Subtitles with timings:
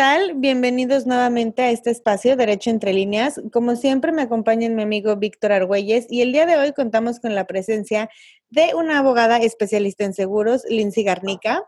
[0.00, 0.34] Hola, ¿qué tal?
[0.36, 3.40] Bienvenidos nuevamente a este espacio Derecho entre líneas.
[3.52, 7.34] Como siempre me acompaña mi amigo Víctor Argüelles y el día de hoy contamos con
[7.34, 8.08] la presencia
[8.48, 11.64] de una abogada especialista en seguros, Lindsay Garnica.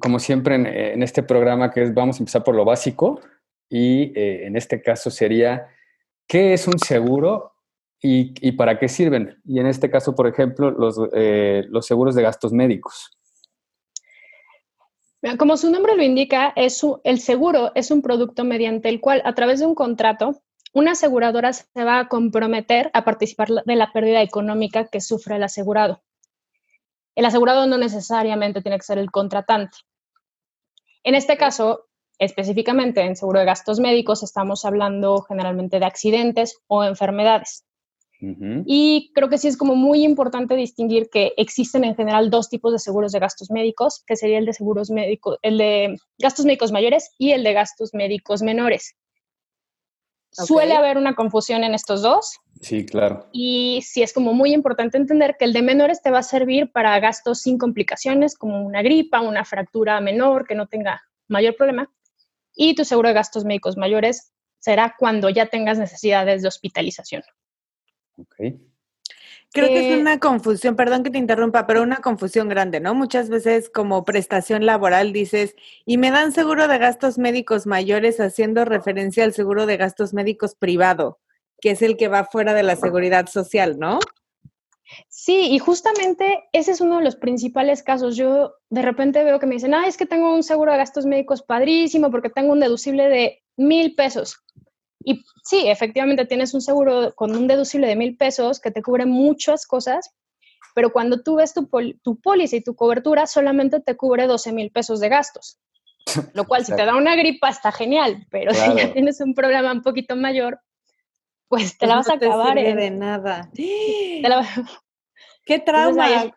[0.00, 3.20] Como siempre en, este programa que es, vamos a empezar por lo básico
[3.68, 5.66] y eh, en este caso sería,
[6.26, 7.52] ¿qué es un seguro
[8.00, 9.38] y, para qué sirven?
[9.44, 13.19] Y en este caso, por ejemplo, los, eh, los seguros de gastos médicos.
[15.38, 19.34] Como su nombre lo indica, es el seguro es un producto mediante el cual, a
[19.34, 20.40] través de un contrato,
[20.72, 25.42] una aseguradora se va a comprometer a participar de la pérdida económica que sufre el
[25.42, 26.02] asegurado.
[27.14, 29.76] El asegurado no necesariamente tiene que ser el contratante.
[31.02, 36.82] En este caso, específicamente en seguro de gastos médicos, estamos hablando generalmente de accidentes o
[36.84, 37.66] enfermedades.
[38.20, 42.72] Y creo que sí es como muy importante distinguir que existen en general dos tipos
[42.72, 46.70] de seguros de gastos médicos, que sería el de seguros médicos, el de gastos médicos
[46.70, 48.94] mayores y el de gastos médicos menores.
[50.32, 52.38] Suele haber una confusión en estos dos.
[52.60, 53.26] Sí, claro.
[53.32, 56.70] Y sí es como muy importante entender que el de menores te va a servir
[56.70, 61.90] para gastos sin complicaciones, como una gripa, una fractura menor que no tenga mayor problema.
[62.54, 67.22] Y tu seguro de gastos médicos mayores será cuando ya tengas necesidades de hospitalización.
[69.52, 72.94] Creo que es eh, una confusión, perdón que te interrumpa, pero una confusión grande, ¿no?
[72.94, 78.64] Muchas veces como prestación laboral dices, y me dan seguro de gastos médicos mayores haciendo
[78.64, 81.18] referencia al seguro de gastos médicos privado,
[81.60, 83.98] que es el que va fuera de la seguridad social, ¿no?
[85.08, 88.16] Sí, y justamente ese es uno de los principales casos.
[88.16, 91.06] Yo de repente veo que me dicen, ah, es que tengo un seguro de gastos
[91.06, 94.42] médicos padrísimo porque tengo un deducible de mil pesos.
[95.02, 99.06] Y sí, efectivamente tienes un seguro con un deducible de mil pesos que te cubre
[99.06, 100.14] muchas cosas,
[100.74, 101.68] pero cuando tú ves tu,
[102.02, 105.58] tu póliza y tu cobertura, solamente te cubre 12 mil pesos de gastos.
[106.34, 109.72] Lo cual, si te da una gripa, está genial, pero si ya tienes un problema
[109.72, 110.60] un poquito mayor,
[111.48, 112.54] pues te la pues vas a acabar.
[112.56, 113.50] No de nada.
[115.44, 116.32] ¡Qué trauma!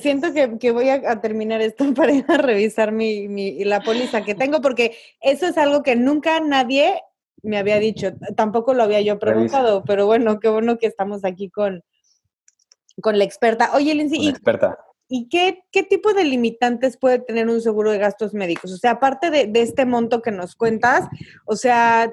[0.00, 4.34] Siento que, voy a, terminar esto para ir a revisar mi, mi, la póliza que
[4.34, 7.00] tengo, porque eso es algo que nunca nadie
[7.42, 8.12] me había dicho.
[8.36, 11.82] Tampoco lo había yo preguntado, pero bueno, qué bueno que estamos aquí con,
[13.00, 13.70] con la experta.
[13.74, 14.78] Oye, Lindsay, ¿y, experta.
[15.08, 18.72] ¿y qué, qué, tipo de limitantes puede tener un seguro de gastos médicos?
[18.72, 21.06] O sea, aparte de, de este monto que nos cuentas,
[21.44, 22.12] o sea,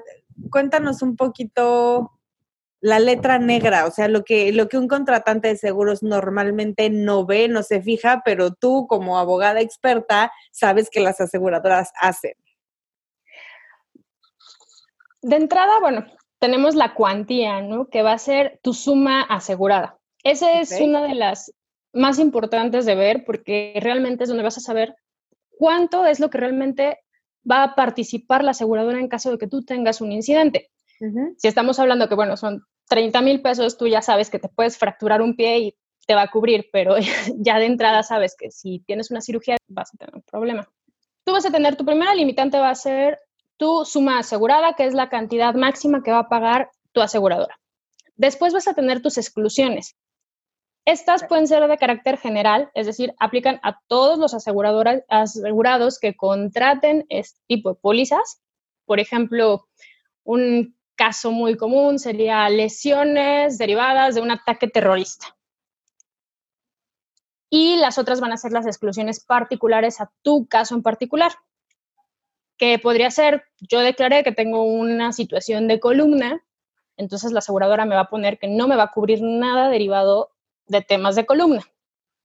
[0.50, 2.12] cuéntanos un poquito
[2.80, 7.26] la letra negra, o sea, lo que, lo que un contratante de seguros normalmente no
[7.26, 12.32] ve, no se fija, pero tú como abogada experta sabes que las aseguradoras hacen.
[15.22, 16.04] De entrada, bueno,
[16.38, 17.88] tenemos la cuantía, ¿no?
[17.88, 19.98] Que va a ser tu suma asegurada.
[20.22, 21.52] Esa es una de las
[21.92, 24.94] más importantes de ver porque realmente es donde vas a saber
[25.58, 26.98] cuánto es lo que realmente
[27.48, 30.70] va a participar la aseguradora en caso de que tú tengas un incidente.
[31.38, 34.76] Si estamos hablando que, bueno, son 30 mil pesos, tú ya sabes que te puedes
[34.76, 35.74] fracturar un pie y
[36.06, 36.96] te va a cubrir, pero
[37.38, 40.68] ya de entrada sabes que si tienes una cirugía vas a tener un problema.
[41.24, 43.18] Tú vas a tener, tu primera limitante va a ser
[43.60, 47.60] tu suma asegurada, que es la cantidad máxima que va a pagar tu aseguradora.
[48.16, 49.96] Después vas a tener tus exclusiones.
[50.86, 57.04] Estas pueden ser de carácter general, es decir, aplican a todos los asegurados que contraten
[57.10, 58.40] este tipo de pólizas.
[58.86, 59.68] Por ejemplo,
[60.24, 65.36] un caso muy común sería lesiones derivadas de un ataque terrorista.
[67.50, 71.32] Y las otras van a ser las exclusiones particulares a tu caso en particular
[72.60, 76.44] que podría ser, yo declaré que tengo una situación de columna,
[76.98, 80.32] entonces la aseguradora me va a poner que no me va a cubrir nada derivado
[80.66, 81.64] de temas de columna.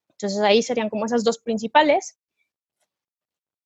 [0.09, 2.19] Entonces ahí serían como esas dos principales.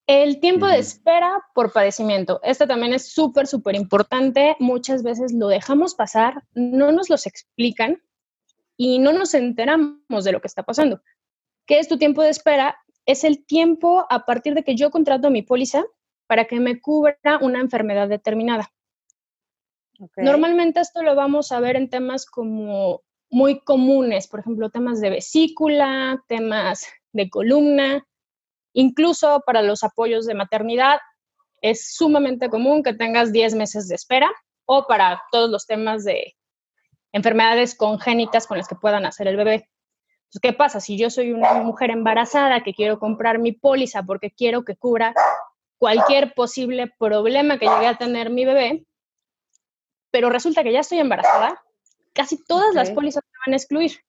[0.06, 2.40] El tiempo de espera por padecimiento.
[2.44, 4.56] Este también es súper, súper importante.
[4.60, 8.00] Muchas veces lo dejamos pasar, no nos los explican
[8.78, 11.02] y no nos enteramos de lo que está pasando.
[11.66, 12.78] ¿Qué es tu tiempo de espera?
[13.08, 15.84] Es el tiempo a partir de que yo contrato mi póliza
[16.30, 18.72] para que me cubra una enfermedad determinada.
[20.16, 25.10] Normalmente esto lo vamos a ver en temas como muy comunes, por ejemplo, temas de
[25.10, 28.08] vesícula, temas de columna,
[28.74, 31.00] incluso para los apoyos de maternidad
[31.64, 34.30] es sumamente común que tengas 10 meses de espera
[34.66, 36.36] o para todos los temas de
[37.12, 39.68] enfermedades congénitas con las que puedan hacer el bebé.
[40.44, 40.80] ¿Qué pasa?
[40.80, 45.16] Si yo soy una mujer embarazada que quiero comprar mi póliza porque quiero que cubra
[45.80, 48.86] cualquier posible problema que llegue a tener mi bebé,
[50.12, 51.62] pero resulta que ya estoy embarazada,
[52.14, 54.00] casi todas las pólizas me van a excluir.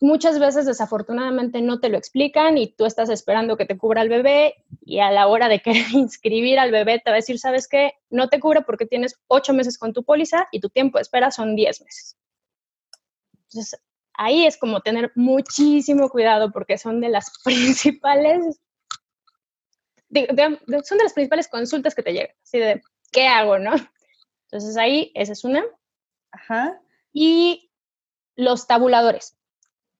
[0.00, 4.08] muchas veces desafortunadamente no te lo explican y tú estás esperando que te cubra el
[4.08, 7.68] bebé y a la hora de querer inscribir al bebé te va a decir, ¿sabes
[7.68, 7.92] qué?
[8.10, 11.30] No te cubre porque tienes ocho meses con tu póliza y tu tiempo de espera
[11.30, 12.16] son diez meses.
[13.34, 13.80] Entonces,
[14.14, 18.60] ahí es como tener muchísimo cuidado porque son de las principales,
[20.84, 22.82] son de las principales consultas que te llegan, así de,
[23.12, 23.72] ¿qué hago, no?
[24.50, 25.64] Entonces ahí, esa es una.
[26.30, 26.80] Ajá.
[27.12, 27.70] Y
[28.36, 29.36] los tabuladores.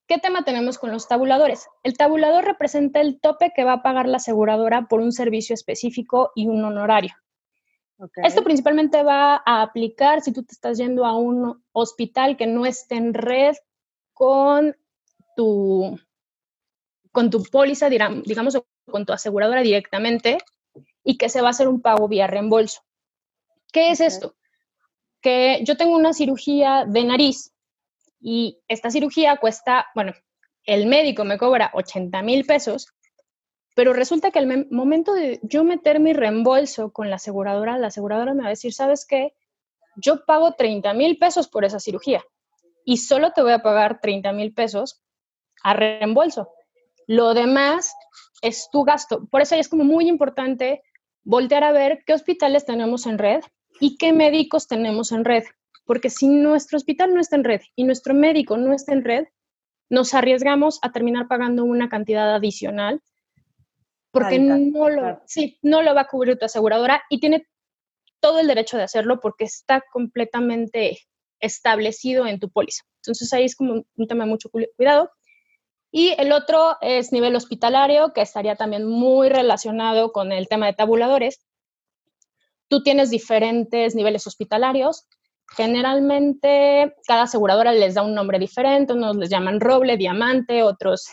[0.07, 1.67] ¿Qué tema tenemos con los tabuladores?
[1.83, 6.31] El tabulador representa el tope que va a pagar la aseguradora por un servicio específico
[6.35, 7.15] y un honorario.
[8.17, 12.67] Esto principalmente va a aplicar si tú te estás yendo a un hospital que no
[12.67, 13.55] esté en red
[14.13, 14.77] con
[15.37, 15.99] tu,
[17.13, 18.59] con tu póliza, digamos,
[18.91, 20.39] con tu aseguradora directamente
[21.03, 22.83] y que se va a hacer un pago vía reembolso.
[23.73, 24.37] ¿Qué es esto?
[25.21, 27.53] Que yo tengo una cirugía de nariz
[28.21, 30.13] y esta cirugía cuesta, bueno,
[30.65, 32.89] el médico me cobra 80 mil pesos,
[33.75, 38.33] pero resulta que al momento de yo meter mi reembolso con la aseguradora, la aseguradora
[38.33, 39.35] me va a decir, ¿sabes qué?
[39.97, 42.25] Yo pago 30 mil pesos por esa cirugía
[42.85, 45.03] y solo te voy a pagar 30 mil pesos
[45.63, 46.51] a reembolso.
[47.07, 47.95] Lo demás
[48.45, 49.27] es tu gasto.
[49.27, 50.83] Por eso es como muy importante
[51.25, 53.43] voltear a ver qué hospitales tenemos en red
[53.81, 55.45] y qué médicos tenemos en red.
[55.87, 59.25] Porque si nuestro hospital no está en red y nuestro médico no está en red,
[59.91, 63.03] nos arriesgamos a terminar pagando una cantidad adicional
[64.15, 67.49] porque no, lo, sí, no lo va a cubrir tu aseguradora y tiene
[68.21, 71.01] todo el derecho de hacerlo porque está completamente
[71.41, 72.85] establecido en tu póliza.
[73.03, 75.11] Entonces ahí es como un tema de mucho cuidado.
[75.97, 80.73] Y el otro es nivel hospitalario, que estaría también muy relacionado con el tema de
[80.73, 81.47] tabuladores.
[82.67, 85.07] Tú tienes diferentes niveles hospitalarios.
[85.57, 91.07] Generalmente cada aseguradora les da un nombre diferente, unos les llaman roble, diamante, otros,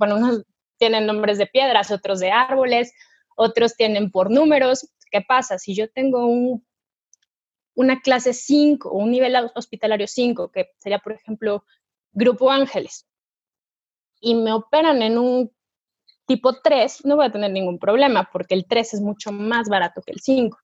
[0.00, 0.42] bueno, unos
[0.78, 2.92] tienen nombres de piedras, otros de árboles,
[3.36, 4.88] otros tienen por números.
[5.12, 5.60] ¿Qué pasa?
[5.60, 6.66] Si yo tengo un
[7.76, 11.64] una clase 5 o un nivel hospitalario 5, que sería, por ejemplo,
[12.12, 13.06] Grupo Ángeles,
[14.24, 15.52] y me operan en un
[16.26, 20.00] tipo 3, no voy a tener ningún problema porque el 3 es mucho más barato
[20.02, 20.58] que el 5.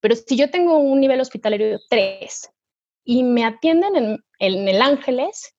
[0.00, 2.50] Pero si yo tengo un nivel hospitalario 3
[3.04, 5.54] y me atienden en, en el Ángeles,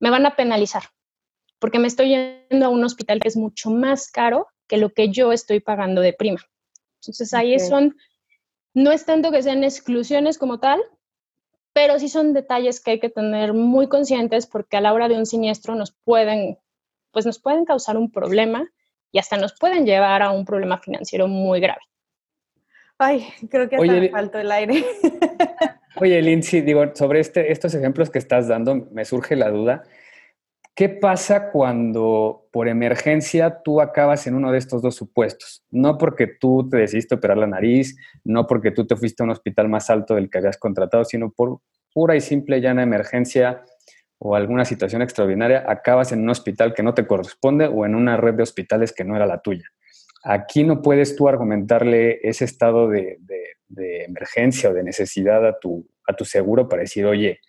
[0.00, 0.84] me van a penalizar
[1.64, 5.08] porque me estoy yendo a un hospital que es mucho más caro que lo que
[5.08, 6.40] yo estoy pagando de prima.
[7.00, 7.96] Entonces ahí son
[8.74, 10.82] no es tanto que sean exclusiones como tal,
[11.74, 15.18] pero sí son detalles que hay que tener muy conscientes porque a la hora de
[15.18, 16.56] un siniestro nos pueden,
[17.10, 18.66] pues nos pueden causar un problema
[19.10, 21.80] y hasta nos pueden llevar a un problema financiero muy grave.
[22.96, 24.84] Ay, creo que hasta me faltó el aire.
[25.96, 29.82] Oye, Lindsay, digo, sobre este, estos ejemplos que estás dando, me surge la duda.
[30.76, 35.62] ¿Qué pasa cuando por emergencia tú acabas en uno de estos dos supuestos?
[35.70, 39.30] No porque tú te decidiste operar la nariz, no porque tú te fuiste a un
[39.30, 41.60] hospital más alto del que habías contratado, sino por
[41.92, 43.62] pura y simple llana emergencia
[44.18, 48.16] o alguna situación extraordinaria, acabas en un hospital que no te corresponde o en una
[48.16, 49.70] red de hospitales que no era la tuya.
[50.24, 53.18] Aquí no puedes tú argumentarle ese estado de,
[53.76, 57.40] emergencia o de necesidad a tu, a tu seguro para decir, oye,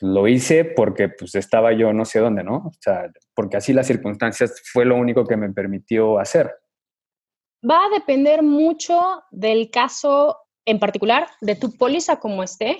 [0.00, 2.56] lo hice porque pues estaba yo no sé dónde, ¿no?
[2.56, 6.54] O sea, porque así las circunstancias fue lo único que me permitió hacer.
[7.68, 10.36] Va a depender mucho del caso
[10.68, 12.78] en particular, de tu póliza como esté.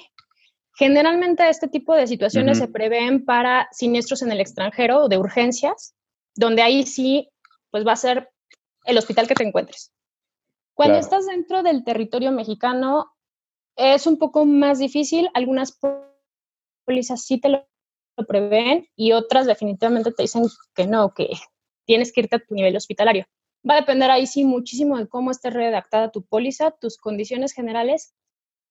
[0.77, 5.95] Generalmente este tipo de situaciones se prevén para siniestros en el extranjero o de urgencias,
[6.35, 7.31] donde ahí sí,
[7.71, 8.29] pues va a ser
[8.85, 9.91] el hospital que te encuentres.
[10.75, 13.07] Cuando estás dentro del territorio mexicano,
[13.75, 15.31] es un poco más difícil.
[15.33, 15.73] Algunas
[16.89, 17.69] pólizas sí te lo,
[18.27, 21.29] prevén y otras definitivamente te dicen que no, que
[21.87, 23.27] tienes que irte a tu nivel hospitalario.
[23.69, 28.15] Va a depender ahí sí muchísimo de cómo esté redactada tu póliza, tus condiciones generales.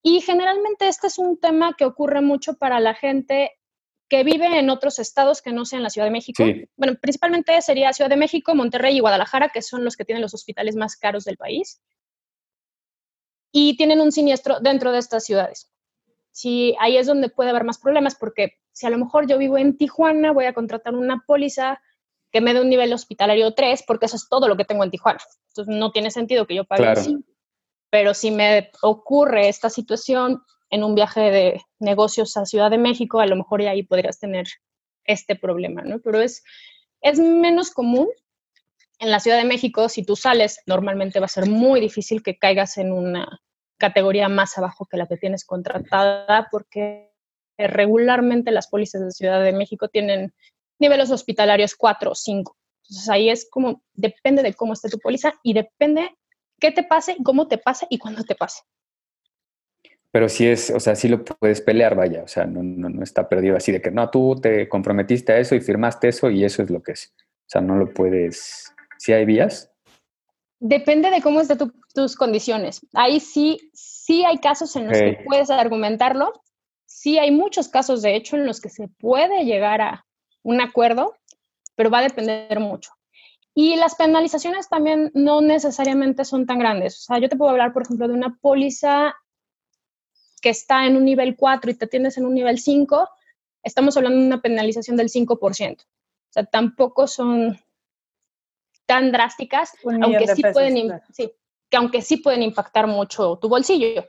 [0.04, 3.52] Y generalmente este es un tema que ocurre mucho para la gente
[4.10, 6.44] que vive en otros estados que no sean la Ciudad de México.
[6.76, 10.34] Bueno, principalmente sería Ciudad de México, Monterrey y Guadalajara, que son los que tienen los
[10.34, 11.82] hospitales más caros del país.
[13.54, 15.72] Y tienen un siniestro dentro de estas ciudades
[16.38, 19.58] sí, ahí es donde puede haber más problemas, porque si a lo mejor yo vivo
[19.58, 21.82] en Tijuana, voy a contratar una póliza
[22.32, 24.92] que me dé un nivel hospitalario 3, porque eso es todo lo que tengo en
[24.92, 25.20] Tijuana.
[25.48, 27.18] Entonces no tiene sentido que yo pague así.
[27.90, 33.20] Pero si me ocurre esta situación en un viaje de negocios a Ciudad de México,
[33.20, 34.46] a lo mejor ahí podrías tener
[35.06, 35.98] este problema, ¿no?
[36.00, 36.44] Pero es,
[37.02, 38.10] es menos común.
[39.00, 42.38] En la Ciudad de México, si tú sales, normalmente va a ser muy difícil que
[42.38, 43.42] caigas en una
[43.78, 47.12] categoría más abajo que la que tienes contratada porque
[47.58, 50.34] regularmente las pólizas de Ciudad de México tienen
[50.80, 52.58] niveles hospitalarios 4 o 5.
[52.84, 56.16] Entonces ahí es como, depende de cómo esté tu póliza y depende
[56.60, 58.62] qué te pase, cómo te pase y cuándo te pase.
[60.12, 63.28] Pero sí es, o sea, sí lo puedes pelear, vaya, o sea, no, no, está
[63.28, 66.64] perdido así de que no, tú te comprometiste a eso y firmaste eso y eso
[66.64, 67.14] es lo que es.
[67.20, 69.72] O sea, no lo puedes, ¿sí hay vías?
[70.60, 72.86] Depende de cómo estén tus condiciones.
[72.94, 76.32] Ahí sí, sí hay casos en los que puedes argumentarlo.
[76.86, 80.06] Sí hay muchos casos, de hecho, en los que se puede llegar a
[80.44, 81.16] un acuerdo,
[81.76, 82.92] pero va a depender mucho.
[83.56, 87.00] Y las penalizaciones también no necesariamente son tan grandes.
[87.00, 89.16] O sea, yo te puedo hablar, por ejemplo, de una póliza
[90.40, 93.10] que está en un nivel 4 y te tienes en un nivel 5,
[93.64, 95.82] estamos hablando de una penalización del 5%.
[95.82, 95.86] O
[96.30, 97.60] sea, tampoco son
[98.86, 101.34] tan drásticas, aunque sí pueden, sí,
[101.70, 104.06] que aunque sí pueden impactar mucho tu bolsillo.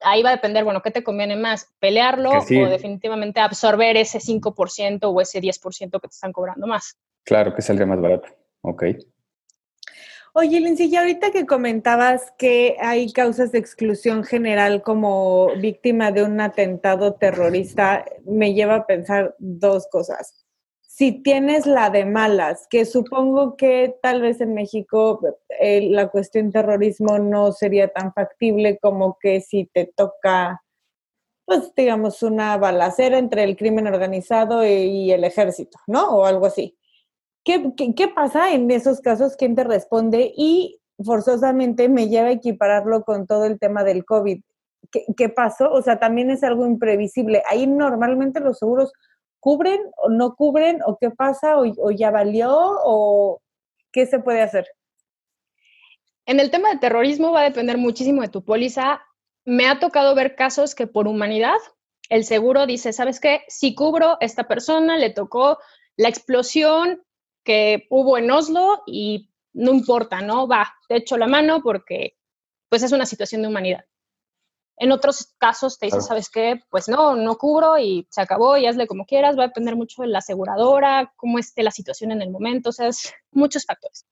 [0.00, 1.72] Ahí va a depender, bueno, ¿qué te conviene más?
[1.78, 6.98] ¿Pelearlo o definitivamente absorber ese 5% o ese 10% que te están cobrando más?
[7.24, 8.28] Claro, que saldría más barato.
[8.60, 8.84] Ok.
[10.36, 16.24] Oye, Lindsay, ya ahorita que comentabas que hay causas de exclusión general como víctima de
[16.24, 20.43] un atentado terrorista, me lleva a pensar dos cosas.
[20.96, 25.18] Si tienes la de malas, que supongo que tal vez en México
[25.60, 30.62] eh, la cuestión terrorismo no sería tan factible como que si te toca,
[31.46, 36.10] pues digamos, una balacera entre el crimen organizado y el ejército, ¿no?
[36.10, 36.78] O algo así.
[37.42, 39.34] ¿Qué, pasa en esos casos?
[39.36, 40.32] ¿Quién te responde?
[40.36, 44.40] Y forzosamente me lleva a equipararlo con todo el tema del COVID.
[45.16, 45.72] ¿Qué, pasó?
[45.72, 47.42] O sea, también es algo imprevisible.
[47.48, 48.92] Ahí normalmente los seguros
[49.44, 52.50] cubren o no cubren, o qué pasa, o, ya valió,
[52.82, 53.42] o
[53.92, 54.66] qué se puede hacer.
[56.24, 59.02] En el tema de terrorismo va a depender muchísimo de tu póliza.
[59.44, 61.58] Me ha tocado ver casos que por humanidad
[62.08, 63.42] el seguro dice, ¿sabes qué?
[63.48, 65.58] Si cubro esta persona, le tocó
[65.98, 67.02] la explosión
[67.44, 70.48] que hubo en Oslo y no importa, ¿no?
[70.48, 72.16] Va, te echo la mano porque
[72.70, 73.84] pues es una situación de humanidad.
[74.76, 76.60] En otros casos te dice, ¿sabes qué?
[76.70, 80.02] Pues no, no cubro y se acabó y hazle como quieras, va a depender mucho
[80.02, 84.06] de la aseguradora, cómo esté la situación en el momento, o sea, es muchos factores.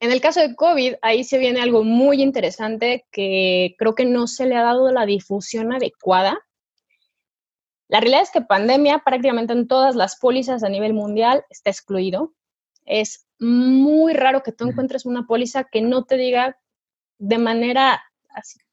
[0.00, 4.26] En el caso de COVID, ahí se viene algo muy interesante que creo que no
[4.26, 6.38] se le ha dado la difusión adecuada
[7.90, 12.32] la realidad es que pandemia prácticamente en todas las pólizas a nivel mundial está excluido.
[12.86, 16.56] Es muy raro que tú encuentres una póliza que no te diga
[17.18, 18.00] de manera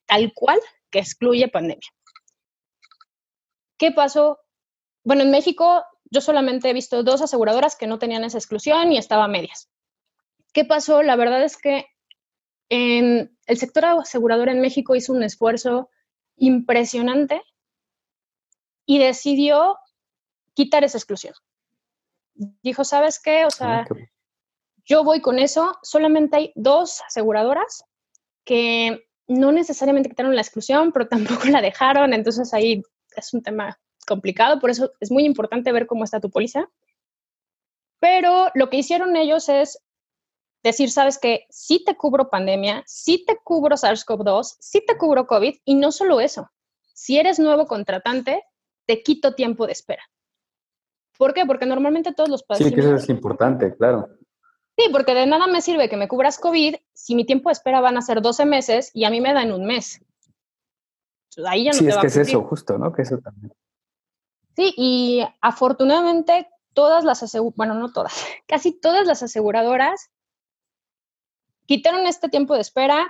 [0.08, 0.60] tal cual
[0.90, 1.90] que excluye pandemia.
[3.78, 4.40] ¿Qué pasó?
[5.04, 8.98] Bueno, en México yo solamente he visto dos aseguradoras que no tenían esa exclusión y
[8.98, 9.70] estaba a medias.
[10.54, 11.04] ¿Qué pasó?
[11.04, 11.86] La verdad es que
[12.70, 15.90] en el sector asegurador en México hizo un esfuerzo
[16.38, 17.42] impresionante
[18.86, 19.78] y decidió
[20.54, 21.34] quitar esa exclusión.
[22.34, 23.46] Dijo, ¿sabes qué?
[23.46, 23.86] O sea,
[24.86, 27.84] yo voy con eso, solamente hay dos aseguradoras
[28.46, 32.84] que no necesariamente quitaron la exclusión, pero tampoco la dejaron, entonces ahí
[33.16, 36.70] es un tema complicado, por eso es muy importante ver cómo está tu póliza.
[38.00, 39.84] Pero lo que hicieron ellos es
[40.64, 45.56] decir, sabes que sí te cubro pandemia, sí te cubro SARS-CoV-2, sí te cubro COVID,
[45.66, 46.50] y no solo eso,
[46.94, 48.44] si eres nuevo contratante,
[48.86, 50.04] te quito tiempo de espera.
[51.18, 51.46] ¿Por qué?
[51.46, 52.76] Porque normalmente todos los pacientes...
[52.76, 54.10] Sí, que eso es importante, claro.
[54.78, 57.80] Sí, porque de nada me sirve que me cubras COVID si mi tiempo de espera
[57.80, 60.02] van a ser 12 meses y a mí me dan un mes.
[61.46, 62.92] ahí ya no sí, es que es eso, justo, ¿no?
[62.92, 63.54] Que eso también.
[64.56, 70.10] Sí, y afortunadamente todas las aseguradoras, bueno, no todas, casi todas las aseguradoras
[71.68, 73.08] quitaron este tiempo de espera.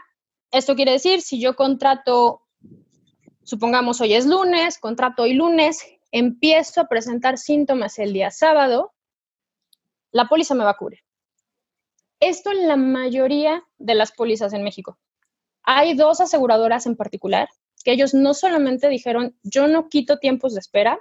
[0.51, 2.41] Esto quiere decir, si yo contrato
[3.44, 5.79] supongamos hoy es lunes, contrato hoy lunes,
[6.12, 8.94] empiezo a presentar síntomas el día sábado,
[10.12, 11.07] la póliza me va a cubrir.
[12.20, 14.98] Esto en la mayoría de las pólizas en México.
[15.64, 17.50] Hay dos aseguradoras en particular
[17.84, 21.00] que ellos no solamente dijeron, yo no quito tiempos de espera,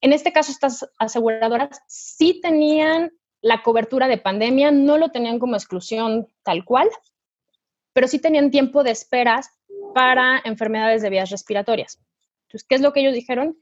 [0.00, 5.54] en este caso estas aseguradoras sí tenían la cobertura de pandemia, no lo tenían como
[5.54, 6.88] exclusión tal cual,
[7.92, 9.50] pero sí tenían tiempo de esperas
[9.94, 12.00] para enfermedades de vías respiratorias.
[12.46, 13.56] Entonces, ¿qué es lo que ellos dijeron?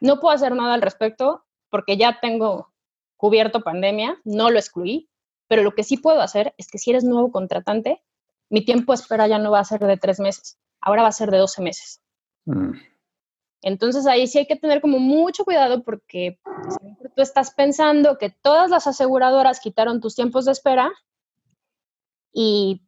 [0.00, 2.72] No puedo hacer nada al respecto porque ya tengo
[3.16, 5.10] cubierto pandemia, no lo excluí,
[5.48, 8.02] pero lo que sí puedo hacer es que si eres nuevo contratante,
[8.48, 11.12] mi tiempo de espera ya no va a ser de tres meses, ahora va a
[11.12, 12.00] ser de 12 meses.
[12.44, 12.72] Mm.
[13.62, 16.38] Entonces ahí sí hay que tener como mucho cuidado porque
[17.14, 20.92] tú estás pensando que todas las aseguradoras quitaron tus tiempos de espera
[22.32, 22.82] y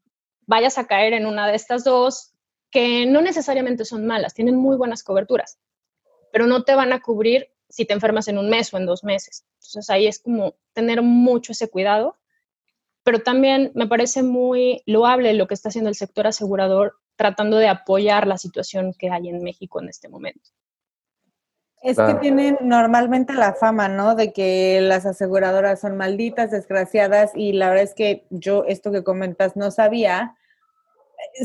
[0.47, 2.33] vayas a caer en una de estas dos
[2.71, 5.59] que no necesariamente son malas, tienen muy buenas coberturas,
[6.33, 9.05] pero no te van a cubrir si te enfermas en un mes o en dos
[9.05, 9.45] meses.
[9.55, 12.17] Entonces ahí es como tener mucho ese cuidado,
[13.09, 17.67] pero también me parece muy loable lo que está haciendo el sector asegurador tratando de
[17.67, 20.51] apoyar la situación que hay en México en este momento.
[21.81, 24.15] Es que tienen normalmente la fama, ¿no?
[24.15, 29.03] De que las aseguradoras son malditas, desgraciadas, y la verdad es que yo esto que
[29.03, 30.37] comentas no sabía.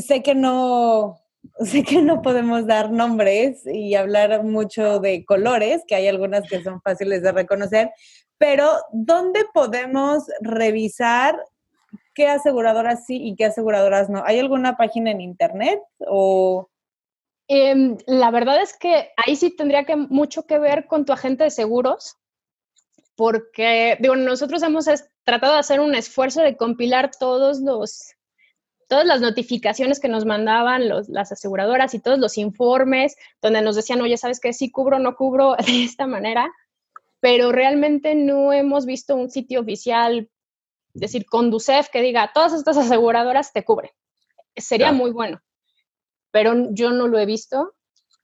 [0.06, 1.18] Sé que no,
[1.64, 6.62] sé que no podemos dar nombres y hablar mucho de colores, que hay algunas que
[6.62, 7.90] son fáciles de reconocer,
[8.36, 11.34] pero ¿dónde podemos revisar
[12.14, 14.22] qué aseguradoras sí y qué aseguradoras no?
[14.24, 16.68] ¿Hay alguna página en internet o...?
[17.46, 21.44] Em, la verdad es que ahí sí tendría que mucho que ver con tu agente
[21.44, 22.16] de seguros,
[23.16, 24.86] porque digo, nosotros hemos
[25.24, 28.14] tratado de hacer un esfuerzo de compilar todos los
[28.88, 34.00] todas las notificaciones que nos mandaban las aseguradoras y todos los informes donde nos decían,
[34.02, 34.52] oye, ¿sabes qué?
[34.52, 36.52] Sí cubro, no cubro de esta manera,
[37.20, 40.28] pero realmente no hemos visto un sitio oficial,
[40.94, 43.90] decir, Conducef, que diga, todas estas aseguradoras te cubren.
[44.56, 45.40] Sería muy bueno
[46.34, 47.76] pero yo no lo he visto.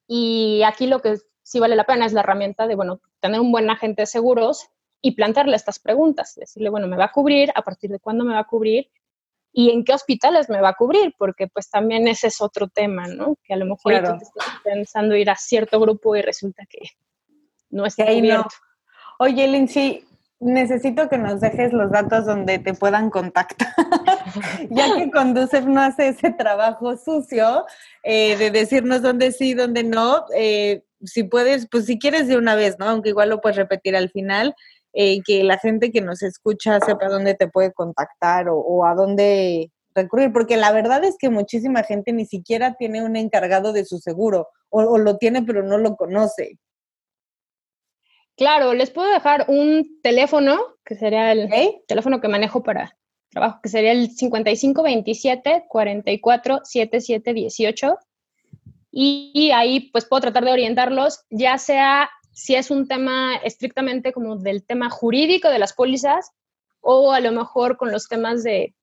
[0.09, 3.53] Y aquí lo que sí vale la pena es la herramienta de, bueno, tener un
[3.53, 4.67] buen agente de seguros
[5.01, 7.53] y plantearle estas preguntas, decirle, bueno, ¿me va a cubrir?
[7.55, 8.91] ¿A partir de cuándo me va a cubrir?
[9.53, 11.15] ¿Y en qué hospitales me va a cubrir?
[11.17, 13.37] Porque pues también ese es otro tema, ¿no?
[13.45, 16.81] Que a lo mejor tú te estás pensando ir a cierto grupo y resulta que
[17.71, 18.57] no está cubierto.
[19.21, 20.05] Oye, Lindsay,
[20.41, 23.69] necesito que nos dejes los datos donde te puedan contactar,
[24.71, 27.67] ya que Conducef no hace ese trabajo sucio
[28.03, 30.25] eh, de decirnos dónde sí, dónde no.
[30.35, 32.87] Eh, si puedes, pues si quieres de una vez, ¿no?
[32.87, 34.55] Aunque igual lo puedes repetir al final,
[34.93, 39.71] eh, que la gente que nos escucha sepa dónde te puede contactar o, a dónde
[39.95, 43.99] recurrir, porque la verdad es que muchísima gente ni siquiera tiene un encargado de su
[43.99, 46.59] seguro, o lo tiene pero no lo conoce.
[48.41, 51.51] Claro, les puedo dejar un teléfono, que sería el
[51.87, 52.97] teléfono que manejo para
[53.29, 57.99] trabajo, que sería el 5527 44 77 18.
[58.93, 64.37] Y, ahí pues puedo tratar de orientarlos, ya sea si es un tema estrictamente como
[64.37, 66.31] del tema jurídico de las pólizas
[66.81, 68.75] o a lo mejor con los temas de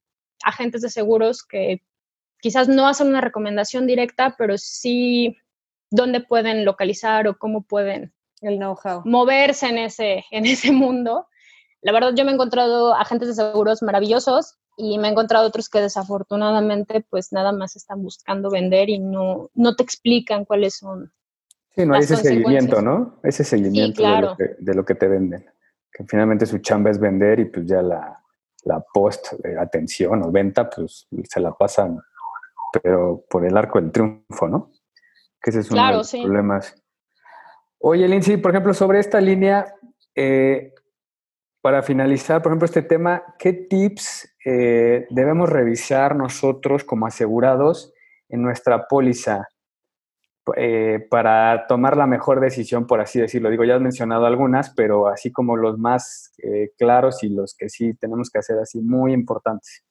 [0.44, 1.82] agentes de seguros que
[2.42, 5.36] quizás no hacen una recomendación directa, pero sí
[5.90, 9.02] dónde pueden localizar o cómo pueden el know-how.
[9.06, 11.28] Moverse en ese, en ese mundo.
[11.82, 15.70] La verdad, yo me he encontrado agentes de seguros maravillosos y me he encontrado otros
[15.70, 21.12] que desafortunadamente pues nada más están buscando vender y no, no te explican cuáles son.
[21.76, 23.20] Sí, no hay ese seguimiento, ¿no?
[23.24, 25.46] Ese seguimiento de, lo que, de, lo que, te venden.
[25.92, 28.20] Que finalmente su chamba es vender y pues ya la,
[28.64, 32.00] la post atención o venta pues se la pasan,
[32.82, 34.72] pero por el arco del triunfo, ¿no?
[35.42, 36.76] Que ese es uno de los problemas
[37.80, 39.76] Oye, Lindsay, por ejemplo, sobre esta línea,
[40.16, 40.74] eh,
[41.62, 47.94] para finalizar, por ejemplo, este tema, ¿qué tips eh, debemos revisar nosotros como asegurados
[48.30, 49.48] en nuestra póliza
[50.56, 53.50] eh, para tomar la mejor decisión, por así decirlo?
[53.52, 56.34] Digo, ya has mencionado algunas, pero así como los más
[56.78, 59.84] claros y los que sí tenemos que hacer así muy importantes.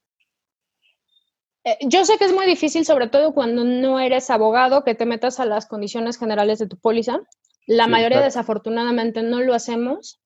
[1.80, 5.40] Yo sé que es muy difícil, sobre todo cuando no eres abogado, que te metas
[5.40, 7.20] a las condiciones generales de tu póliza.
[7.66, 10.20] La mayoría desafortunadamente no lo hacemos,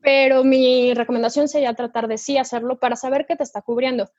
[0.00, 4.10] pero mi recomendación sería tratar de sí hacerlo para saber qué te está cubriendo.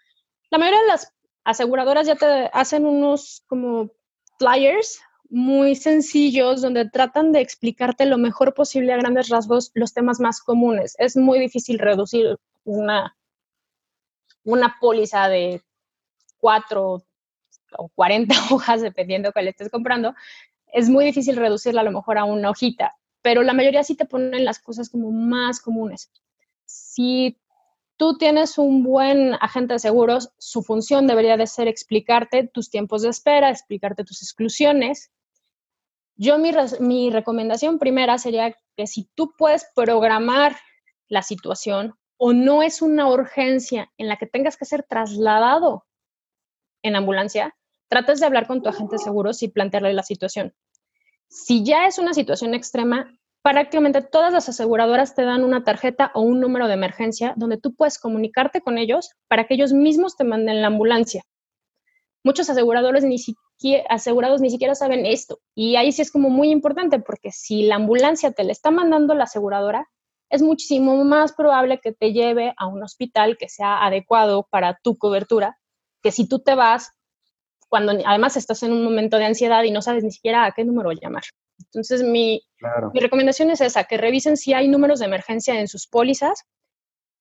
[0.52, 1.12] La mayoría de las
[1.44, 3.90] aseguradoras ya te hacen unos como
[4.38, 10.20] flyers muy sencillos donde tratan de explicarte lo mejor posible a grandes rasgos los temas
[10.20, 10.96] más comunes.
[11.00, 13.18] Es muy difícil reducir una,
[14.44, 15.64] una póliza de
[16.38, 17.04] cuatro
[17.78, 20.14] o 40 hojas, dependiendo cuál estés comprando,
[20.74, 24.06] es muy difícil reducirla a lo mejor a una hojita, pero la mayoría sí te
[24.06, 26.12] ponen las cosas como más comunes.
[26.66, 27.40] Si
[27.96, 33.04] tú tienes un buen agente de seguros, su función debería de ser explicarte tus tiempos
[33.04, 35.12] de espera, explicarte tus exclusiones.
[36.16, 40.56] Yo mi, mi recomendación primera sería que si tú puedes programar
[41.08, 45.86] la situación o no es una urgencia en la que tengas que ser trasladado
[46.82, 47.56] en ambulancia,
[47.88, 50.54] trates de hablar con tu agente de seguros y plantearle la situación.
[51.28, 56.22] Si ya es una situación extrema, prácticamente todas las aseguradoras te dan una tarjeta o
[56.22, 60.24] un número de emergencia donde tú puedes comunicarte con ellos para que ellos mismos te
[60.24, 61.24] manden la ambulancia.
[62.24, 66.52] Muchos aseguradores ni siquiera, asegurados ni siquiera saben esto y ahí sí es como muy
[66.52, 69.90] importante porque si la ambulancia te la está mandando la aseguradora,
[70.30, 74.98] es muchísimo más probable que te lleve a un hospital que sea adecuado para tu
[74.98, 75.60] cobertura
[76.02, 76.92] que si tú te vas
[77.74, 80.64] cuando además estás en un momento de ansiedad y no sabes ni siquiera a qué
[80.64, 81.24] número llamar.
[81.58, 82.44] Entonces, mi,
[82.94, 86.44] mi recomendación es esa, que revisen si hay números de emergencia en sus pólizas,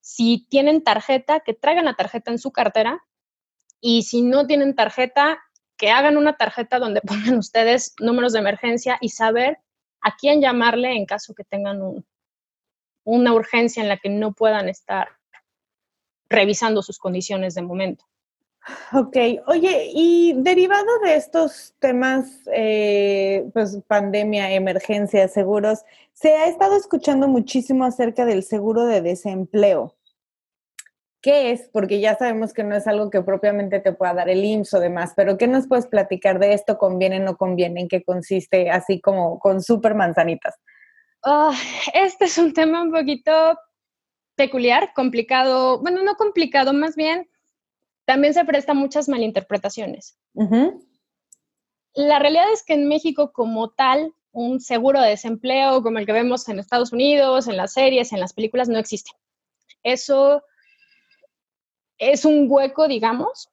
[0.03, 3.03] si tienen tarjeta, que traigan la tarjeta en su cartera
[3.81, 5.43] y si no tienen tarjeta,
[5.79, 9.57] que hagan una tarjeta donde pongan ustedes números de emergencia y saber
[10.03, 12.05] a quién llamarle en caso que tengan
[13.05, 15.17] una urgencia en la que no puedan estar
[16.29, 18.05] revisando sus condiciones de momento.
[18.93, 25.81] Ok, oye, y derivado de estos temas, eh, pues pandemia, emergencia, seguros,
[26.13, 29.97] se ha estado escuchando muchísimo acerca del seguro de desempleo.
[31.21, 31.69] ¿Qué es?
[31.73, 34.81] Porque ya sabemos que no es algo que propiamente te pueda dar el IMSS o
[34.81, 36.79] demás, pero ¿qué nos puedes platicar de esto?
[36.79, 37.81] ¿Conviene, no conviene?
[37.81, 38.71] ¿En qué consiste?
[38.71, 40.55] Así como con súper manzanitas.
[41.25, 41.53] Ah,
[41.95, 43.33] este es un tema un poquito
[44.35, 47.29] peculiar, complicado, bueno, no complicado, más bien
[48.05, 50.19] también se presta muchas malinterpretaciones.
[51.95, 56.13] La realidad es que en México como tal, un seguro de desempleo como el que
[56.13, 59.11] vemos en Estados Unidos, en las series, en las películas, no existe.
[59.83, 60.43] Eso
[61.99, 63.51] es un hueco, digamos,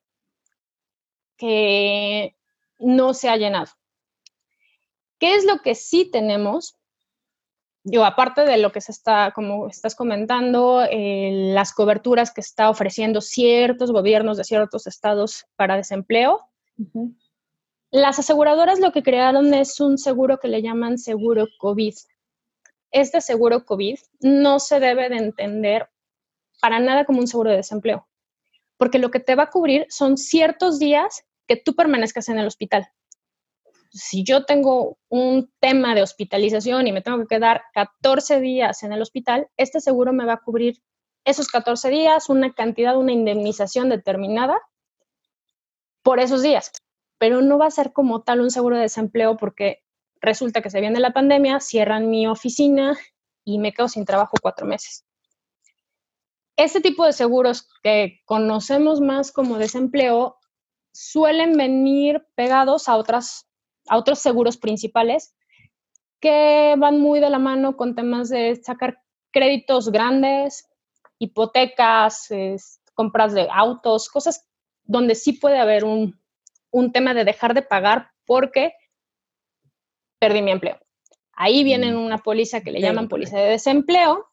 [1.38, 2.36] que
[2.78, 3.72] no se ha llenado.
[5.20, 6.79] ¿Qué es lo que sí tenemos?
[7.84, 12.70] Yo, aparte de lo que se está, como estás comentando, eh, las coberturas que está
[12.70, 16.42] ofreciendo ciertos gobiernos de ciertos estados para desempleo,
[17.92, 21.96] las aseguradoras lo que crearon es un seguro que le llaman seguro COVID.
[22.92, 25.90] Este seguro COVID no se debe de entender
[26.62, 28.08] para nada como un seguro de desempleo,
[28.78, 32.48] porque lo que te va a cubrir son ciertos días que tú permanezcas en el
[32.48, 32.90] hospital
[33.90, 38.94] si yo tengo un tema de hospitalización y me tengo que quedar 14 días en
[38.94, 40.82] el hospital, este seguro me va a cubrir
[41.26, 44.60] esos 14 días, una cantidad, una indemnización determinada
[46.04, 46.72] por esos días.
[47.18, 49.84] Pero no va a ser como tal un seguro de desempleo porque
[50.22, 52.98] resulta que se viene la pandemia, cierran mi oficina
[53.44, 55.06] y me quedo sin trabajo cuatro meses.
[56.56, 60.38] Este tipo de seguros que conocemos más como desempleo
[60.92, 63.49] suelen venir pegados a otras
[63.90, 65.36] a otros seguros principales
[66.20, 70.68] que van muy de la mano con temas de sacar créditos grandes,
[71.18, 72.30] hipotecas,
[72.94, 74.46] compras de autos, cosas
[74.84, 76.20] donde sí puede haber un,
[76.94, 78.74] tema de dejar de pagar porque
[80.20, 80.78] perdí mi empleo.
[81.34, 81.98] Ahí mm.
[81.98, 84.28] una póliza que le llaman póliza de desempleo,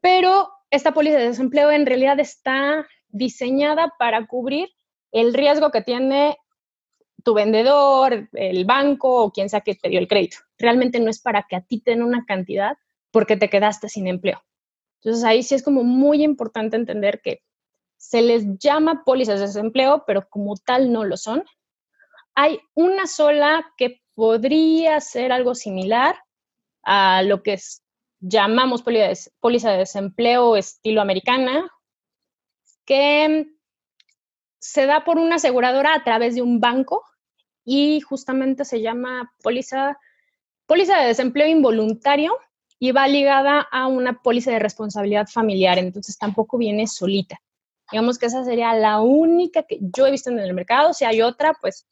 [0.00, 4.68] pero esta póliza de desempleo en realidad está diseñada para cubrir
[5.12, 6.36] el riesgo que tiene
[7.28, 10.38] tu vendedor, el banco o quien sea que te dio el crédito.
[10.56, 12.78] Realmente no es para que a ti te den una cantidad
[13.10, 14.42] porque te quedaste sin empleo.
[15.02, 17.42] Entonces ahí sí es como muy importante entender que
[17.98, 21.44] se les llama pólizas de desempleo, pero como tal no lo son.
[22.34, 26.16] Hay una sola que podría ser algo similar
[26.82, 27.60] a lo que
[28.20, 31.70] llamamos póliza de desempleo estilo americana,
[32.86, 33.48] que
[34.58, 37.04] se da por una aseguradora a través de un banco
[37.68, 39.98] y justamente se llama póliza,
[40.66, 42.36] póliza de desempleo involuntario
[42.78, 47.40] y va ligada a una póliza de responsabilidad familiar, entonces tampoco viene solita.
[47.90, 50.92] Digamos que esa sería la única que yo he visto en el mercado.
[50.92, 51.86] Si hay otra, pues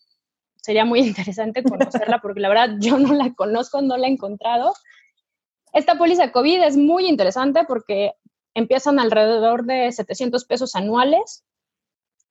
[0.62, 4.72] sería muy interesante conocerla porque la verdad yo no la conozco, no la he encontrado.
[5.72, 8.12] Esta póliza COVID es muy interesante porque
[8.54, 11.44] empiezan alrededor de 700 pesos anuales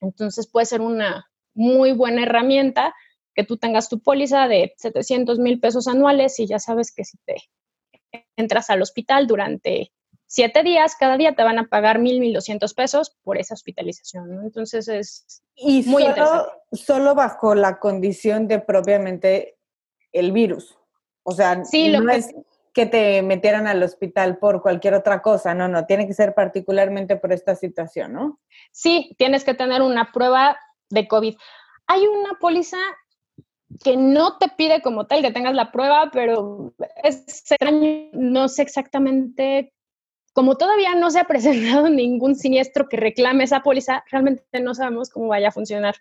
[0.01, 2.93] entonces puede ser una muy buena herramienta
[3.35, 7.17] que tú tengas tu póliza de 700 mil pesos anuales y ya sabes que si
[7.25, 7.35] te
[8.37, 9.91] entras al hospital durante
[10.25, 14.43] siete días, cada día te van a pagar mil, mil doscientos pesos por esa hospitalización.
[14.43, 16.51] Entonces es y muy solo, interesante.
[16.71, 19.57] Solo bajo la condición de propiamente
[20.11, 20.77] el virus.
[21.23, 22.33] O sea, sí, no es
[22.73, 27.15] que te metieran al hospital por cualquier otra cosa, no, no, tiene que ser particularmente
[27.15, 28.39] por esta situación, ¿no?
[28.71, 30.57] Sí, tienes que tener una prueba
[30.89, 31.35] de COVID.
[31.87, 32.77] Hay una póliza
[33.83, 36.73] que no te pide como tal que tengas la prueba, pero
[37.03, 39.73] es extraño, no sé exactamente,
[40.33, 45.09] como todavía no se ha presentado ningún siniestro que reclame esa póliza, realmente no sabemos
[45.09, 45.95] cómo vaya a funcionar,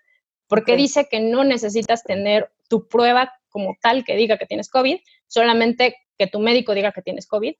[0.47, 4.99] porque dice que no necesitas tener tu prueba como tal que diga que tienes COVID,
[5.27, 7.55] solamente que tu médico diga que tienes COVID.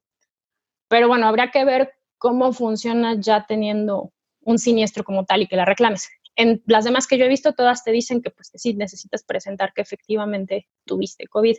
[0.88, 5.56] Pero bueno, habrá que ver cómo funciona ya teniendo un siniestro como tal y que
[5.56, 6.10] la reclames.
[6.36, 9.24] En las demás que yo he visto, todas te dicen que pues que sí necesitas
[9.24, 11.58] presentar que efectivamente tuviste COVID.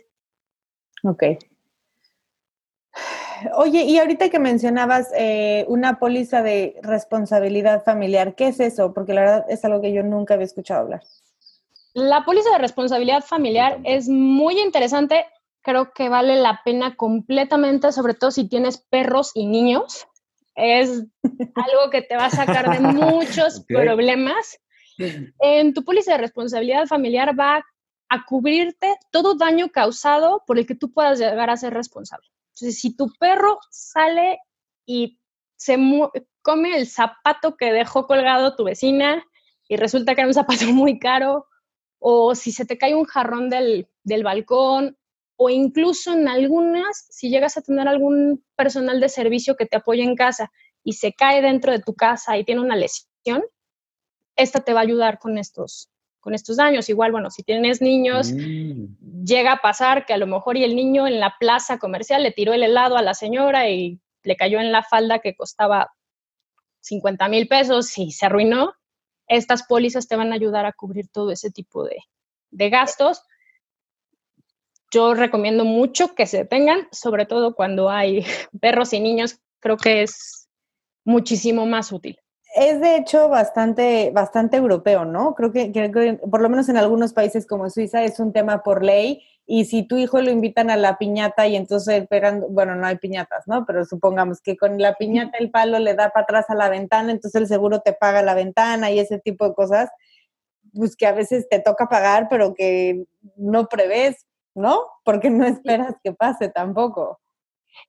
[1.03, 1.23] Ok.
[3.55, 8.93] Oye, y ahorita que mencionabas eh, una póliza de responsabilidad familiar, ¿qué es eso?
[8.93, 11.03] Porque la verdad es algo que yo nunca había escuchado hablar.
[11.93, 15.25] La póliza de responsabilidad familiar es muy interesante
[15.67, 20.07] creo que vale la pena completamente, sobre todo si tienes perros y niños.
[20.55, 24.59] Es algo que te va a sacar de muchos problemas.
[24.97, 27.63] En tu póliza de responsabilidad familiar va
[28.09, 32.27] a cubrirte todo daño causado por el que tú puedas llegar a ser responsable.
[32.55, 34.39] Entonces, si tu perro sale
[34.85, 35.19] y
[35.57, 35.77] se
[36.41, 39.23] come el zapato que dejó colgado tu vecina
[39.67, 41.45] y resulta que era un zapato muy caro,
[41.99, 44.97] o si se te cae un jarrón del, del balcón,
[45.35, 50.03] o incluso en algunas, si llegas a tener algún personal de servicio que te apoye
[50.03, 50.51] en casa
[50.83, 53.43] y se cae dentro de tu casa y tiene una lesión,
[54.37, 56.87] esta te va a ayudar con estos, con estos daños.
[56.89, 59.23] Igual, bueno, si tienes niños, mm.
[59.25, 62.31] llega a pasar que a lo mejor y el niño en la plaza comercial le
[62.31, 65.91] tiró el helado a la señora y le cayó en la falda que costaba
[66.81, 68.73] 50 mil pesos y se arruinó.
[69.27, 71.97] Estas pólizas te van a ayudar a cubrir todo ese tipo de,
[72.51, 73.23] de gastos.
[74.91, 78.25] Yo recomiendo mucho que se tengan, sobre todo cuando hay
[78.61, 80.47] perros y niños, creo que es
[81.03, 82.19] muchísimo más útil
[82.57, 85.35] es de hecho bastante, bastante europeo, ¿no?
[85.35, 89.23] Creo que, por lo menos en algunos países como Suiza es un tema por ley
[89.45, 92.97] y si tu hijo lo invitan a la piñata y entonces pegan, bueno, no hay
[92.97, 93.65] piñatas, ¿no?
[93.65, 97.11] Pero supongamos que con la piñata el palo le da para atrás a la ventana,
[97.11, 99.89] entonces el seguro te paga la ventana y ese tipo de cosas,
[100.73, 104.81] pues que a veces te toca pagar, pero que no prevés, ¿no?
[105.05, 107.19] Porque no esperas que pase tampoco.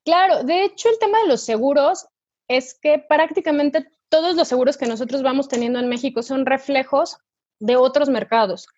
[0.05, 2.07] Claro, de hecho el tema de los seguros
[2.49, 7.19] es que prácticamente todos los seguros que nosotros vamos teniendo en México son reflejos
[7.61, 8.69] de otros mercados.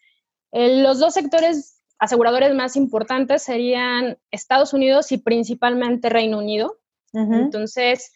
[0.53, 6.79] los dos sectores aseguradores más importantes serían Estados Unidos y principalmente Reino Unido.
[7.13, 8.13] Entonces,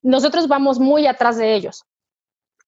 [0.00, 1.84] nosotros vamos muy atrás de ellos.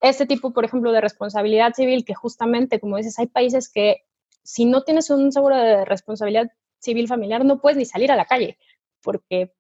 [0.01, 4.05] Este tipo, por ejemplo, de responsabilidad civil, que justamente, como dices, hay países que
[4.43, 8.27] si no tienes un seguro de responsabilidad civil familiar, no puedes ni salir a la
[8.27, 8.59] calle
[9.03, 9.55] porque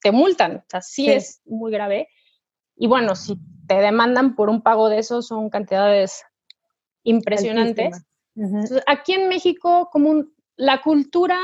[0.00, 0.58] te multan.
[0.58, 1.08] O sea, sí.
[1.08, 2.08] es muy grave.
[2.76, 6.24] Y bueno, si te demandan por un pago de eso, son cantidades
[7.04, 8.04] impresionantes.
[8.86, 10.24] aquí en México, como
[10.56, 11.38] la cultura,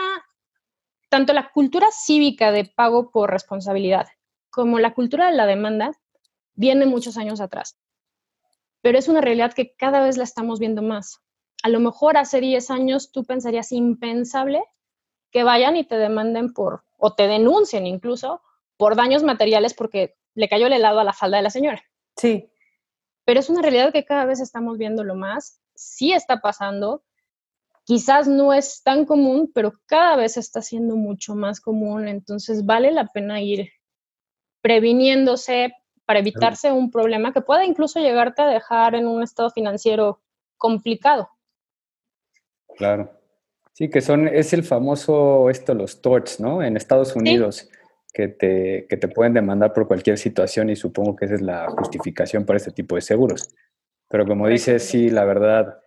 [1.09, 4.09] tanto la cultura cívica de pago por responsabilidad
[4.55, 5.91] como la cultura de la demanda,
[6.55, 7.77] viene muchos años atrás.
[8.83, 11.21] Pero es una realidad que cada vez la estamos viendo más.
[11.65, 14.63] A lo mejor hace 10 años tú pensarías impensable
[15.33, 18.43] que vayan y te demanden por, o te denuncien incluso,
[18.77, 21.83] por daños materiales porque le cayó el helado a la falda de la señora.
[22.17, 22.51] Sí.
[23.25, 27.03] Pero es una realidad que cada vez estamos viéndolo más, sí está pasando,
[27.85, 32.91] quizás no es tan común, pero cada vez está siendo mucho más común, entonces vale
[32.93, 33.71] la pena ir
[34.61, 35.75] previniéndose
[36.07, 40.21] para evitarse un problema que pueda incluso llegarte a dejar en un estado financiero
[40.57, 41.29] complicado.
[42.77, 43.11] Claro.
[43.73, 46.63] Sí, que son, es el famoso, esto, los torts, ¿no?
[46.63, 47.69] En Estados Unidos
[48.15, 51.69] que te, que te pueden demandar por cualquier situación y supongo que esa es la
[51.69, 53.53] justificación para este tipo de seguros.
[54.09, 55.81] Pero como dices, sí, la verdad,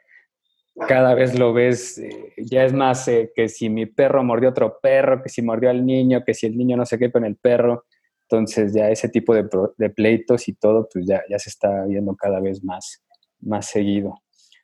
[0.88, 4.78] cada vez lo ves, eh, ya es más eh, que si mi perro mordió otro
[4.82, 7.38] perro, que si mordió al niño, que si el niño no se qué con el
[7.38, 7.86] perro.
[8.30, 12.14] Entonces ya ese tipo de, de pleitos y todo, pues ya, ya se está viendo
[12.18, 13.06] cada vez más,
[13.40, 14.22] más seguido.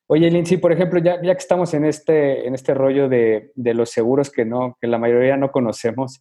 [0.08, 3.73] Oye, Lindsay, por ejemplo, ya, ya que estamos en este, en este rollo de, de,
[3.73, 6.19] los seguros que, no, que la mayoría no conocemos,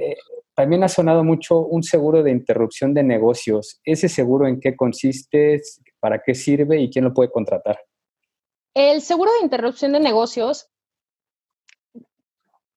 [0.00, 0.14] eh,
[0.54, 3.80] también ha sonado mucho un seguro de interrupción de negocios.
[3.84, 5.60] ¿Ese seguro en qué consiste?
[5.98, 7.78] ¿Para qué sirve y quién lo puede contratar?
[8.74, 10.68] El seguro de interrupción de negocios,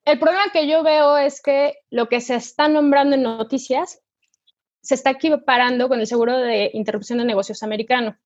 [0.05, 4.01] el problema que yo veo es que lo que se está nombrando en noticias
[4.81, 8.17] se está equiparando con el seguro de interrupción de negocios americano.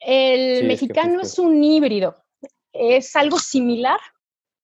[0.00, 2.16] El mexicano es un híbrido,
[2.72, 4.00] es algo similar,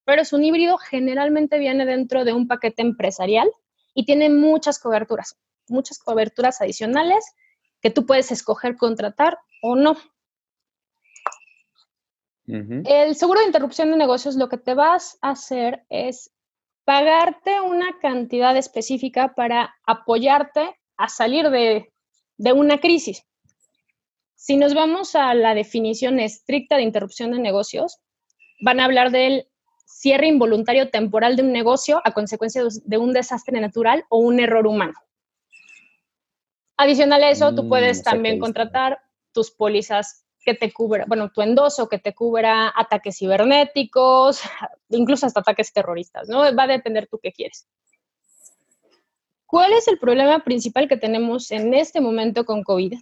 [0.04, 3.50] pero es un híbrido, generalmente viene dentro de un paquete empresarial
[3.94, 7.24] y tiene muchas coberturas, muchas coberturas adicionales
[7.80, 9.96] que tú puedes escoger contratar o no.
[12.46, 16.32] El seguro de interrupción de negocios lo que te vas a hacer es
[16.84, 21.92] pagarte una cantidad específica para apoyarte a salir de,
[22.38, 23.24] de una crisis.
[24.34, 28.00] Si nos vamos a la definición estricta de interrupción de negocios,
[28.60, 29.49] van a hablar del
[29.90, 34.66] cierre involuntario temporal de un negocio a consecuencia de un desastre natural o un error
[34.66, 34.94] humano.
[36.76, 39.00] Adicional a eso, tú mm, puedes también contratar
[39.32, 44.40] tus pólizas que te cubra, bueno, tu endoso que te cubra ataques cibernéticos,
[44.88, 46.38] incluso hasta ataques terroristas, ¿no?
[46.56, 47.68] Va a depender tú qué quieres.
[49.44, 52.94] ¿Cuál es el problema principal que tenemos en este momento con COVID?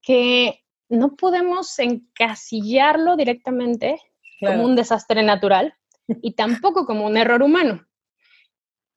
[0.00, 4.00] Que no podemos encasillarlo directamente
[4.40, 5.74] como un desastre natural,
[6.22, 7.86] y tampoco como un error humano.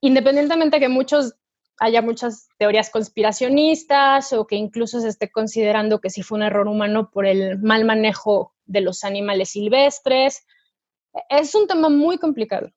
[0.01, 1.35] Independientemente de que muchos
[1.79, 6.67] haya muchas teorías conspiracionistas o que incluso se esté considerando que sí fue un error
[6.67, 10.45] humano por el mal manejo de los animales silvestres.
[11.27, 12.69] Es un tema muy complicado.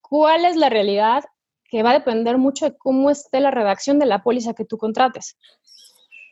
[0.00, 1.24] ¿Cuál es la realidad?
[1.68, 4.78] Que va a depender mucho de cómo esté la redacción de la póliza que tú
[4.78, 5.36] contrates.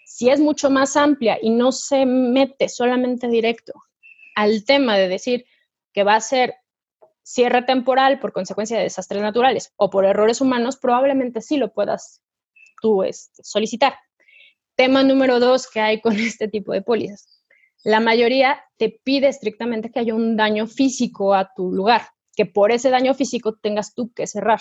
[0.06, 3.72] Si es mucho más amplia y no se mete solamente directo
[4.34, 5.44] al tema de decir
[5.92, 6.56] que va a ser
[7.22, 12.22] cierre temporal por consecuencia de desastres naturales o por errores humanos, probablemente sí lo puedas
[12.80, 13.94] tú este, solicitar.
[14.76, 17.42] Tema número dos que hay con este tipo de pólizas.
[17.82, 22.72] La mayoría te pide estrictamente que haya un daño físico a tu lugar, que por
[22.72, 24.60] ese daño físico tengas tú que cerrar.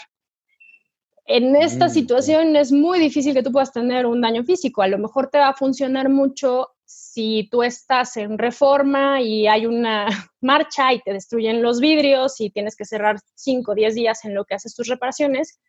[1.26, 4.82] En esta mm, situación es muy difícil que tú puedas tener un daño físico.
[4.82, 9.66] A lo mejor te va a funcionar mucho si tú estás en reforma y hay
[9.66, 10.08] una
[10.42, 14.36] marcha y te destruyen los vidrios y tienes que cerrar 5 o 10 días en
[14.36, 15.60] lo que haces tus reparaciones,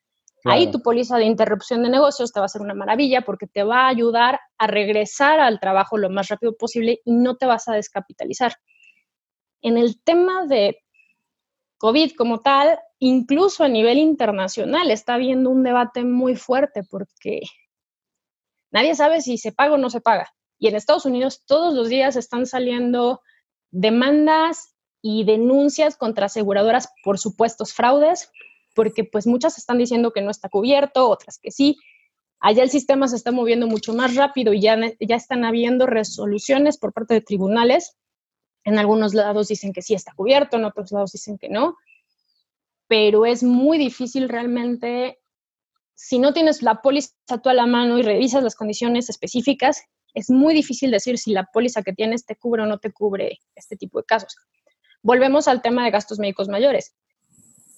[0.44, 3.62] ahí tu póliza de interrupción de negocios te va a ser una maravilla porque te
[3.62, 7.68] va a ayudar a regresar al trabajo lo más rápido posible y no te vas
[7.68, 8.54] a descapitalizar.
[9.62, 10.78] En el tema de
[11.78, 17.42] COVID como tal, incluso a nivel internacional, está habiendo un debate muy fuerte porque
[18.70, 20.32] nadie sabe si se paga o no se paga.
[20.58, 23.20] Y en Estados Unidos todos los días están saliendo
[23.70, 28.30] demandas y denuncias contra aseguradoras por supuestos fraudes,
[28.74, 31.76] porque pues muchas están diciendo que no está cubierto, otras que sí.
[32.40, 36.78] Allá el sistema se está moviendo mucho más rápido y ya, ya están habiendo resoluciones
[36.78, 37.98] por parte de tribunales.
[38.64, 41.76] En algunos lados dicen que sí está cubierto, en otros lados dicen que no.
[42.94, 45.18] Pero es muy difícil realmente,
[45.96, 47.10] si no tienes la póliza
[47.42, 49.82] tú a la mano y revisas las condiciones específicas,
[50.14, 53.40] es muy difícil decir si la póliza que tienes te cubre o no te cubre
[53.56, 54.36] este tipo de casos.
[55.02, 56.94] Volvemos al tema de gastos médicos mayores.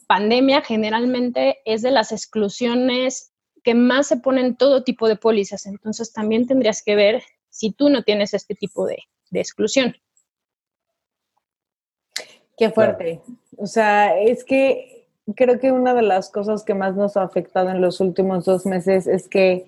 [0.07, 3.33] Pandemia generalmente es de las exclusiones
[3.65, 7.89] que más se ponen todo tipo de pólizas, entonces también tendrías que ver si tú
[7.89, 8.99] no tienes este tipo de,
[9.33, 9.97] exclusión.
[12.59, 13.23] Qué fuerte.
[13.57, 14.96] O sea, es que
[15.35, 18.67] creo que una de las cosas que más nos ha afectado en los últimos dos
[18.67, 19.67] meses es que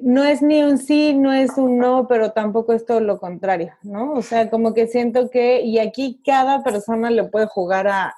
[0.00, 3.74] no es ni un sí, no es un no, pero tampoco es todo lo contrario,
[3.82, 4.12] ¿no?
[4.12, 8.14] O sea, como que siento que, y aquí cada persona le puede jugar a,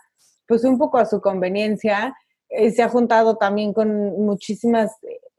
[0.47, 2.15] pues un poco a su conveniencia,
[2.49, 3.89] eh, se ha juntado también con
[4.23, 4.93] muchísimas,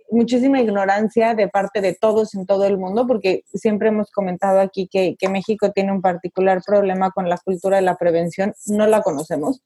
[0.09, 4.87] muchísima ignorancia de parte de todos en todo el mundo, porque siempre hemos comentado aquí
[4.87, 9.01] que, que México tiene un particular problema con la cultura de la prevención, no la
[9.01, 9.61] conocemos,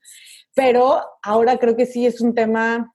[0.56, 2.92] pero ahora creo que sí es un tema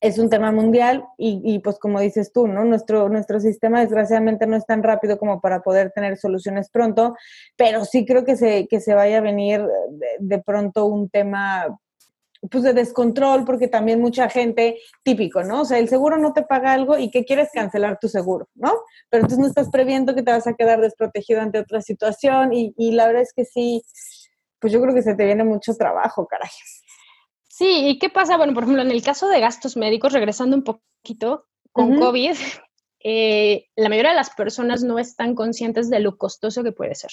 [0.00, 2.64] es un tema mundial y, pues como dices tú, ¿no?
[2.64, 7.16] Nuestro, nuestro sistema desgraciadamente no es tan rápido como para poder tener soluciones pronto,
[7.56, 9.64] pero sí creo que se, que se vaya a venir
[10.20, 11.66] de, pronto un tema
[12.52, 15.62] pues de descontrol, porque también mucha gente, típico, ¿no?
[15.62, 18.72] O sea, el seguro no te paga algo y que quieres cancelar tu seguro, ¿no?
[19.10, 22.72] Pero entonces no estás previendo que te vas a quedar desprotegido ante otra situación y,
[22.78, 23.82] y la verdad es que sí,
[24.58, 26.50] pues yo creo que se te viene mucho trabajo, caray.
[27.48, 28.36] Sí, ¿y qué pasa?
[28.36, 32.36] Bueno, por ejemplo, en el caso de gastos médicos, regresando un poquito, con COVID,
[33.00, 37.10] eh, la mayoría de las personas no están conscientes de lo costoso que puede ser.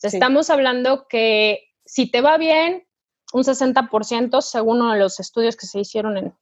[0.00, 2.86] Estamos hablando que si te va bien,
[3.32, 6.34] un 60%, según uno de los estudios que se hicieron en,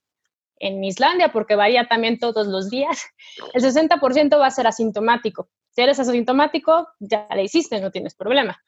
[0.59, 3.07] en Islandia, porque varía también todos los días,
[3.55, 5.49] el 60% va a ser asintomático.
[5.71, 8.63] Si eres asintomático, ya le hiciste, no tienes problema.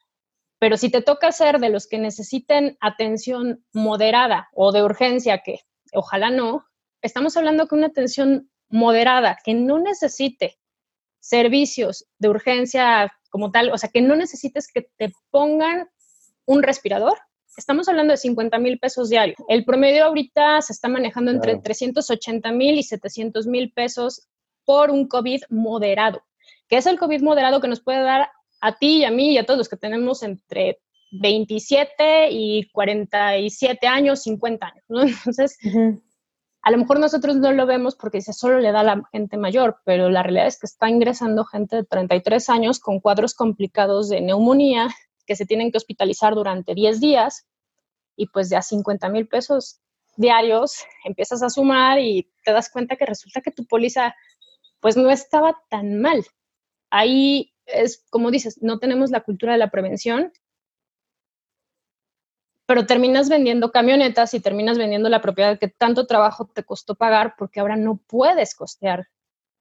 [0.59, 5.61] Pero si te toca ser de los que necesiten atención moderada o de urgencia, que
[5.93, 6.67] ojalá no,
[7.03, 10.59] estamos hablando que una atención moderada, que no necesite
[11.21, 15.89] servicios de urgencia como tal, o sea, que no necesites que te pongan
[16.47, 17.19] un respirador,
[17.57, 19.39] estamos hablando de 50 mil pesos diarios.
[19.49, 24.29] El promedio ahorita se está manejando entre 380 mil y 700 mil pesos
[24.65, 26.23] por un COVID moderado,
[26.69, 28.31] que es el COVID moderado que nos puede dar
[28.61, 30.81] a ti y a mí y a todos los que tenemos entre
[31.11, 35.03] 27 y 47 años, 50 años, ¿no?
[35.27, 35.59] Entonces,
[36.63, 39.37] a lo mejor nosotros no lo vemos porque dice solo le da a la gente
[39.37, 44.09] mayor, pero la realidad es que está ingresando gente de 33 años con cuadros complicados
[44.09, 44.89] de neumonía
[45.27, 47.47] que se tienen que hospitalizar durante 10 días
[48.17, 49.81] y pues de a 50 mil pesos
[50.17, 54.15] diarios empiezas a sumar y te das cuenta que resulta que tu póliza
[54.81, 56.25] pues no estaba tan mal.
[56.91, 60.33] Ahí es como dices, no tenemos la cultura de la prevención,
[62.67, 67.35] pero terminas vendiendo camionetas y terminas vendiendo la propiedad que tanto trabajo te costó pagar
[67.39, 69.09] porque ahora no puedes costear.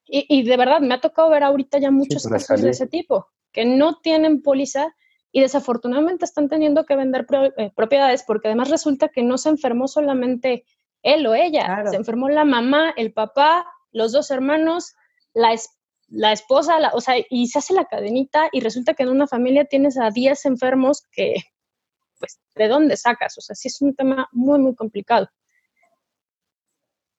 [0.09, 3.65] Y, de verdad, me ha tocado ver ahorita ya muchos casos de ese tipo, que
[3.65, 4.95] no tienen póliza
[5.33, 7.27] y desafortunadamente están teniendo que vender
[7.57, 10.63] eh, propiedades porque además resulta que no se enfermó solamente
[11.03, 14.95] él o ella, se enfermó la mamá, el papá, los dos hermanos,
[15.33, 15.53] la,
[16.09, 19.65] la esposa, o sea, y se hace la cadenita y resulta que en una familia
[19.65, 21.35] tienes a 10 enfermos que,
[22.19, 23.37] pues, ¿de dónde sacas?
[23.37, 25.29] O sea, sí es un tema muy, muy complicado.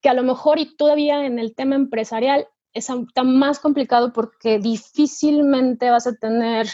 [0.01, 4.59] Que a lo mejor y todavía en el tema empresarial es tan más complicado porque
[4.59, 6.69] difícilmente vas a tener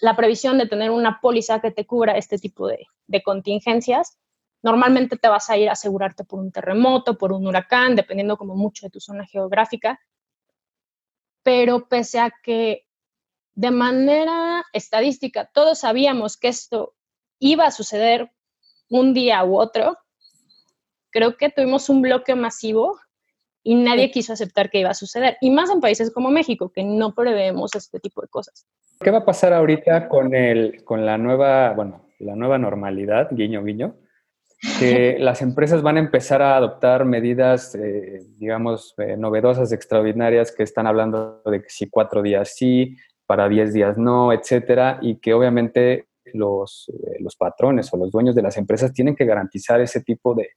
[0.00, 4.18] la previsión de tener una póliza que te cubra este tipo de, de contingencias.
[4.62, 8.54] Normalmente te vas a ir a asegurarte por un terremoto, por un huracán, dependiendo como
[8.54, 9.98] mucho de tu zona geográfica.
[11.44, 12.88] Pero pese a que
[13.54, 16.94] de manera estadística todos sabíamos que esto
[17.38, 18.32] iba a suceder
[18.90, 19.96] un día u otro,
[21.10, 22.98] creo que tuvimos un bloque masivo
[23.62, 25.38] y nadie quiso aceptar que iba a suceder.
[25.40, 28.66] Y más en países como México, que no prevemos este tipo de cosas.
[29.00, 33.64] ¿Qué va a pasar ahorita con, el, con la, nueva, bueno, la nueva normalidad, guiño,
[33.64, 33.96] guiño?
[34.78, 40.62] Que las empresas van a empezar a adoptar medidas, eh, digamos, eh, novedosas, extraordinarias, que
[40.62, 42.96] están hablando de que si cuatro días sí,
[43.26, 48.34] para diez días no, etcétera, y que obviamente los, eh, los patrones o los dueños
[48.34, 50.48] de las empresas tienen que garantizar ese tipo de,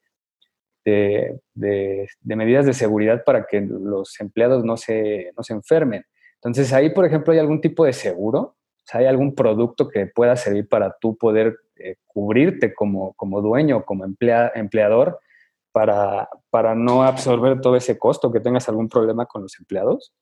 [1.54, 6.04] de, medidas de seguridad para que los empleados no se, no se enfermen.
[6.36, 8.56] Entonces, ahí, por ejemplo, hay algún tipo de seguro,
[8.88, 13.42] o sea, hay algún producto que pueda servir para tú poder eh, cubrirte como, como
[13.42, 15.20] dueño, como empleador,
[15.74, 20.14] para, para no absorber todo ese costo, que tengas algún problema con los empleados.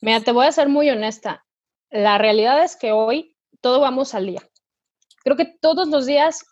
[0.00, 1.44] Mira, te voy a ser muy honesta.
[1.90, 4.40] La realidad es que hoy todo vamos al día.
[5.22, 6.46] Creo que todos los días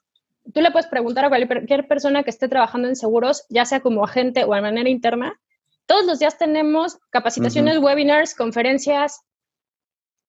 [0.52, 4.04] tú le puedes preguntar a cualquier persona que esté trabajando en seguros, ya sea como
[4.04, 5.40] agente o de manera interna.
[5.86, 9.22] Todos los días tenemos capacitaciones, webinars, conferencias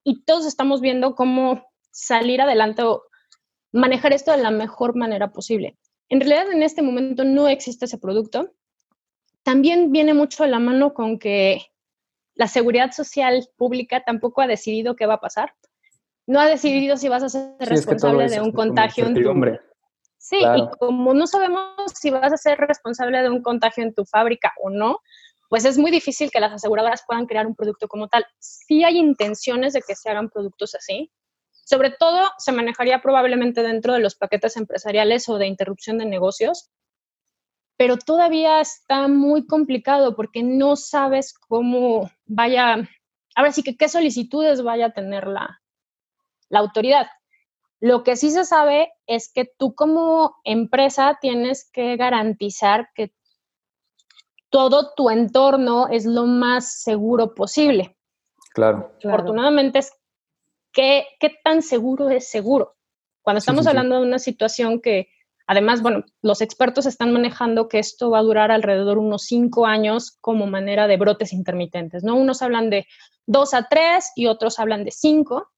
[0.04, 3.04] y todos estamos viendo cómo salir adelante o
[3.72, 5.78] manejar esto de la mejor manera posible.
[6.10, 8.54] En realidad, en este momento no existe ese producto.
[9.44, 11.62] También viene mucho de la mano con que
[12.36, 15.54] la seguridad social pública tampoco ha decidido qué va a pasar.
[16.28, 19.60] No ha decidido si vas a ser responsable de un contagio en tu,
[20.18, 21.64] Sí, y como no sabemos
[21.96, 25.00] si vas a ser responsable de un contagio en tu fábrica o no,
[25.52, 28.26] pues es muy difícil que las aseguradoras puedan crear un producto como tal.
[28.40, 31.12] Sí hay intenciones de que se hagan productos así.
[31.66, 36.72] Sobre todo se manejaría probablemente dentro de los paquetes empresariales o de interrupción de negocios,
[37.76, 42.88] pero todavía está muy complicado porque no sabes cómo vaya,
[43.36, 45.62] ahora sí que qué solicitudes vaya a tener la,
[46.48, 47.08] la autoridad.
[47.82, 53.14] Lo que sí se sabe es que tú como empresa tienes que garantizar que
[54.52, 57.98] todo tu entorno es lo más seguro posible.
[58.54, 58.92] Claro.
[59.04, 59.92] Afortunadamente es
[60.72, 62.76] ¿qué, qué tan seguro es seguro.
[63.24, 65.08] Cuando estamos hablando de una situación que,
[65.48, 69.66] además, bueno, los expertos están manejando que esto va a durar alrededor de unos cinco
[69.66, 72.16] años como manera de brotes intermitentes, ¿no?
[72.16, 72.88] Unos hablan de
[73.26, 75.52] dos a tres y otros hablan de cinco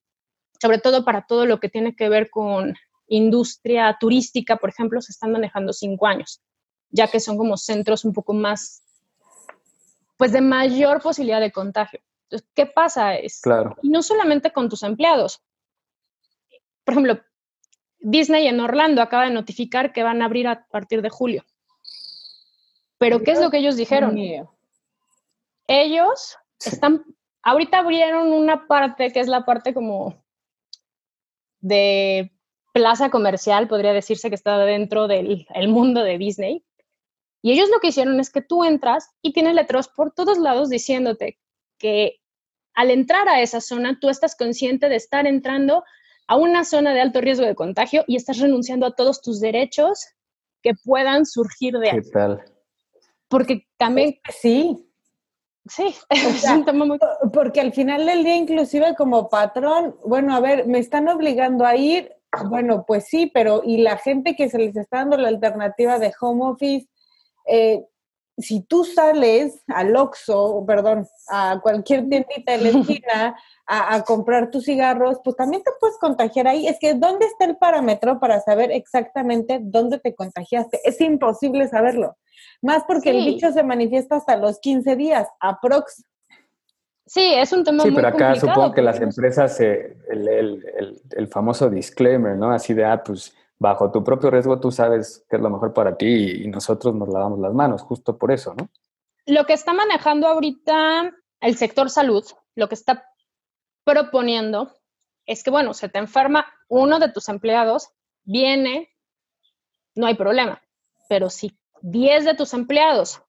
[0.63, 2.73] sobre todo para todo lo que tiene que ver con
[3.07, 6.41] industria turística, por ejemplo, se están manejando cinco años,
[6.89, 8.81] ya que son como centros un poco más,
[10.24, 11.99] pues de mayor posibilidad de contagio.
[12.30, 13.17] Entonces, ¿qué pasa?
[13.17, 13.76] Es, claro.
[13.82, 15.43] Y no solamente con tus empleados.
[16.86, 17.19] Por ejemplo,
[17.99, 21.43] Disney en Orlando acaba de notificar que van a abrir a partir de julio.
[22.99, 24.17] Pero ¿qué es lo que ellos dijeron?
[25.67, 27.03] Ellos están,
[27.41, 30.24] ahorita abrieron una parte que es la parte como
[31.59, 32.32] de
[32.71, 36.63] plaza comercial, podría decirse que está dentro del mundo de Disney.
[37.43, 40.69] Y ellos lo que hicieron es que tú entras y tienes letreros por todos lados
[40.69, 41.37] diciéndote
[41.77, 42.21] que
[42.73, 45.83] al entrar a esa zona tú estás consciente de estar entrando
[46.27, 50.07] a una zona de alto riesgo de contagio y estás renunciando a todos tus derechos
[50.61, 52.01] que puedan surgir de ahí.
[52.01, 52.45] ¿Qué tal?
[53.27, 54.15] Porque también...
[54.29, 54.89] Sí.
[55.67, 56.97] Sí, es un tema muy...
[57.33, 61.75] Porque al final del día, inclusive como patrón, bueno, a ver, me están obligando a
[61.75, 62.09] ir,
[62.45, 66.13] bueno, pues sí, pero y la gente que se les está dando la alternativa de
[66.21, 66.87] home office,
[67.45, 67.83] eh,
[68.37, 73.37] si tú sales al Oxxo, perdón, a cualquier tiendita de la esquina
[73.67, 76.67] a, a, comprar tus cigarros, pues también te puedes contagiar ahí.
[76.67, 80.79] Es que, ¿dónde está el parámetro para saber exactamente dónde te contagiaste?
[80.83, 82.17] Es imposible saberlo.
[82.61, 86.05] Más porque el bicho se manifiesta hasta los 15 días, aprox.
[87.05, 91.27] Sí, es un tema sí, muy pero acá supongo que las empresas, el, el, el,
[91.27, 92.51] famoso disclaimer, ¿no?
[92.51, 95.95] Así de, ah, pues bajo tu propio riesgo tú sabes qué es lo mejor para
[95.95, 98.69] ti y nosotros nos lavamos las manos, justo por eso, ¿no?
[99.25, 102.25] Lo que está manejando ahorita el sector salud,
[102.55, 103.05] lo que está
[103.83, 104.71] proponiendo
[105.25, 107.89] es que, bueno, se te enferma uno de tus empleados,
[108.23, 108.89] viene,
[109.95, 110.61] no hay problema.
[111.09, 113.21] Pero si 10 de tus empleados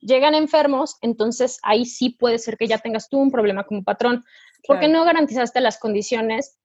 [0.00, 4.24] llegan enfermos, entonces ahí sí puede ser que ya tengas tú un problema como patrón,
[4.66, 6.58] porque no garantizaste las condiciones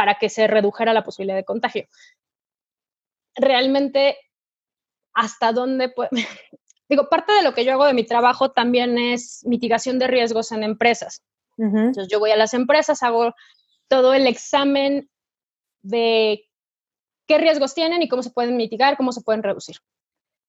[0.00, 1.86] para que se redujera la posibilidad de contagio.
[3.36, 4.16] Realmente,
[5.12, 6.08] ¿hasta dónde puede?
[6.88, 10.52] Digo, parte de lo que yo hago de mi trabajo también es mitigación de riesgos
[10.52, 11.22] en empresas.
[11.58, 13.34] Entonces yo voy a las empresas, hago
[13.88, 15.10] todo el examen
[15.82, 16.48] de
[17.26, 19.76] qué riesgos tienen y cómo se pueden mitigar, cómo se pueden reducir.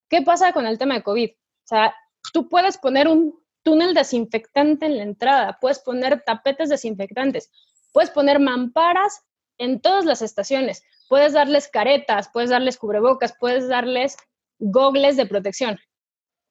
[0.07, 1.29] ¿Qué pasa con el tema de COVID?
[1.29, 1.93] O sea,
[2.31, 7.51] tú puedes poner un túnel desinfectante en la entrada, puedes poner tapetes desinfectantes,
[7.91, 9.25] puedes poner mamparas
[9.61, 14.17] en todas las estaciones, puedes darles caretas, puedes darles cubrebocas, puedes darles
[14.57, 15.79] gogles de protección.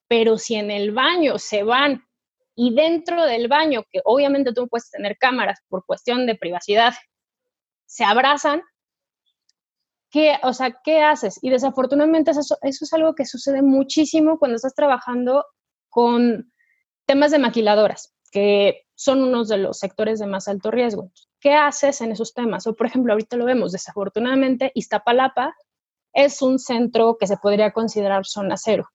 [0.06, 2.04] Pero si en el baño se van
[2.54, 6.94] y dentro del baño, que obviamente tú puedes tener cámaras por cuestión de privacidad,
[7.84, 8.62] se abrazan,
[10.08, 11.40] ¿qué, o sea, ¿qué haces?
[11.42, 15.44] Y desafortunadamente eso, eso es algo que sucede muchísimo cuando estás trabajando
[15.88, 16.52] con
[17.06, 21.11] temas de maquiladoras, que son unos de los sectores de más alto riesgo.
[21.41, 22.66] ¿Qué haces en esos temas?
[22.66, 25.55] O, por ejemplo, ahorita lo vemos, desafortunadamente, Iztapalapa
[26.12, 28.91] es un centro que se podría considerar zona cero.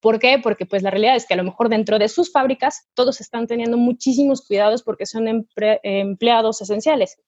[0.00, 0.40] ¿Por qué?
[0.42, 3.46] Porque pues la realidad es que a lo mejor dentro de sus fábricas todos están
[3.46, 5.46] teniendo muchísimos cuidados porque son
[5.84, 7.18] empleados esenciales,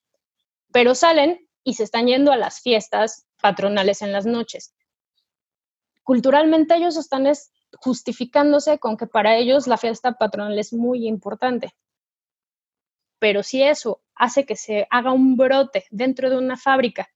[0.73, 4.73] pero salen y se están yendo a las fiestas patronales en las noches.
[6.03, 7.31] Culturalmente ellos están
[7.79, 11.73] justificándose con que para ellos la fiesta patronal es muy importante.
[13.19, 17.07] Pero si eso hace que se haga un brote dentro de una fábrica,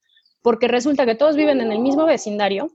[0.42, 2.70] porque resulta que todos viven en el mismo vecindario,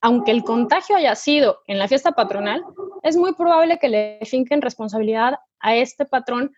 [0.00, 2.62] aunque el contagio haya sido en la fiesta patronal,
[3.02, 6.52] es muy probable que le finquen responsabilidad a este patrón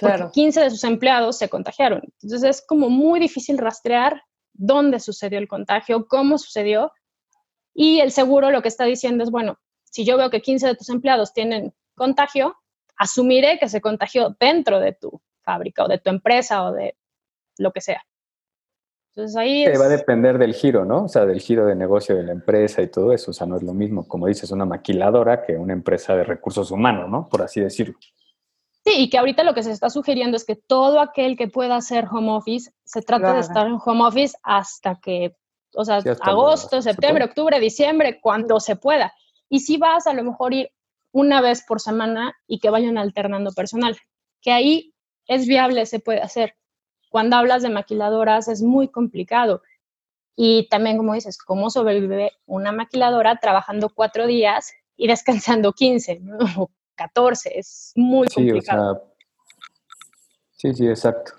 [0.00, 2.02] porque 15 de sus empleados se contagiaron.
[2.22, 6.92] Entonces es como muy difícil rastrear dónde sucedió el contagio, cómo sucedió.
[7.74, 10.76] Y el seguro lo que está diciendo es, bueno, si yo veo que 15 de
[10.76, 12.56] tus empleados tienen contagio,
[12.96, 16.96] asumiré que se contagió dentro de tu fábrica o de tu empresa o de
[17.58, 18.04] lo que sea.
[19.14, 21.04] Entonces ahí va a depender del giro, ¿no?
[21.04, 23.30] O sea, del giro de negocio de la empresa y todo eso.
[23.30, 26.70] O sea, no es lo mismo, como dices, una maquiladora que una empresa de recursos
[26.70, 27.28] humanos, ¿no?
[27.28, 27.98] Por así decirlo.
[28.84, 31.76] Sí, y que ahorita lo que se está sugiriendo es que todo aquel que pueda
[31.76, 35.36] hacer home office, se trata de estar en home office hasta que,
[35.74, 39.12] o sea, agosto, septiembre, octubre, diciembre, cuando se pueda.
[39.48, 40.70] Y si vas a lo mejor ir
[41.12, 43.96] una vez por semana y que vayan alternando personal,
[44.40, 44.94] que ahí
[45.26, 46.56] es viable, se puede hacer
[47.12, 49.62] cuando hablas de maquiladoras es muy complicado.
[50.34, 56.22] Y también, como dices, ¿cómo sobrevive una maquiladora trabajando cuatro días y descansando 15
[56.56, 57.58] o 14?
[57.58, 59.14] Es muy complicado.
[60.56, 61.34] sí, sí, exacto.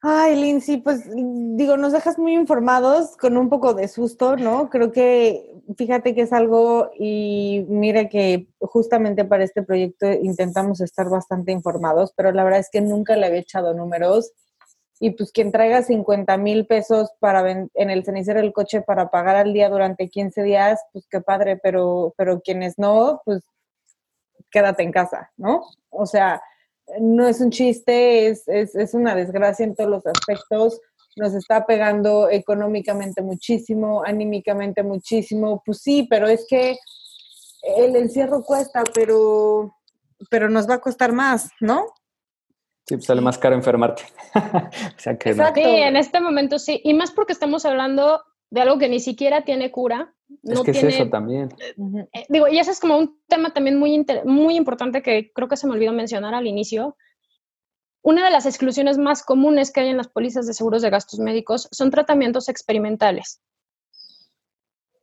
[0.00, 4.70] Ay, Lindsay, pues digo, nos dejas muy informados con un poco de susto, ¿no?
[4.70, 11.08] Creo que, fíjate que es algo, y mira que justamente para este proyecto intentamos estar
[11.08, 14.30] bastante informados, pero la verdad es que nunca le había echado números.
[15.00, 19.34] Y pues quien traiga 50 mil pesos para en el cenicero del coche para pagar
[19.36, 23.42] al día durante 15 días, pues qué padre, pero, pero quienes no, pues
[24.50, 25.62] quédate en casa, ¿no?
[25.90, 26.40] O sea,
[27.00, 30.80] no es un chiste, es, es, una desgracia en todos los aspectos,
[31.16, 36.76] nos está pegando económicamente muchísimo, anímicamente muchísimo, pues sí, pero es que
[37.76, 39.74] el encierro cuesta, pero,
[40.30, 41.86] pero nos va a costar más, ¿no?
[42.86, 44.04] Sí, pues sale más caro enfermarte.
[44.96, 45.30] Exacto.
[45.54, 49.44] Sí, en este momento sí, y más porque estamos hablando de algo que ni siquiera
[49.44, 50.14] tiene cura.
[50.42, 51.48] No es que tiene, es eso también.
[52.12, 55.56] Eh, digo, y ese es como un tema también muy, muy importante que creo que
[55.56, 56.96] se me olvidó mencionar al inicio.
[58.02, 61.18] Una de las exclusiones más comunes que hay en las pólizas de seguros de gastos
[61.18, 63.42] médicos son tratamientos experimentales.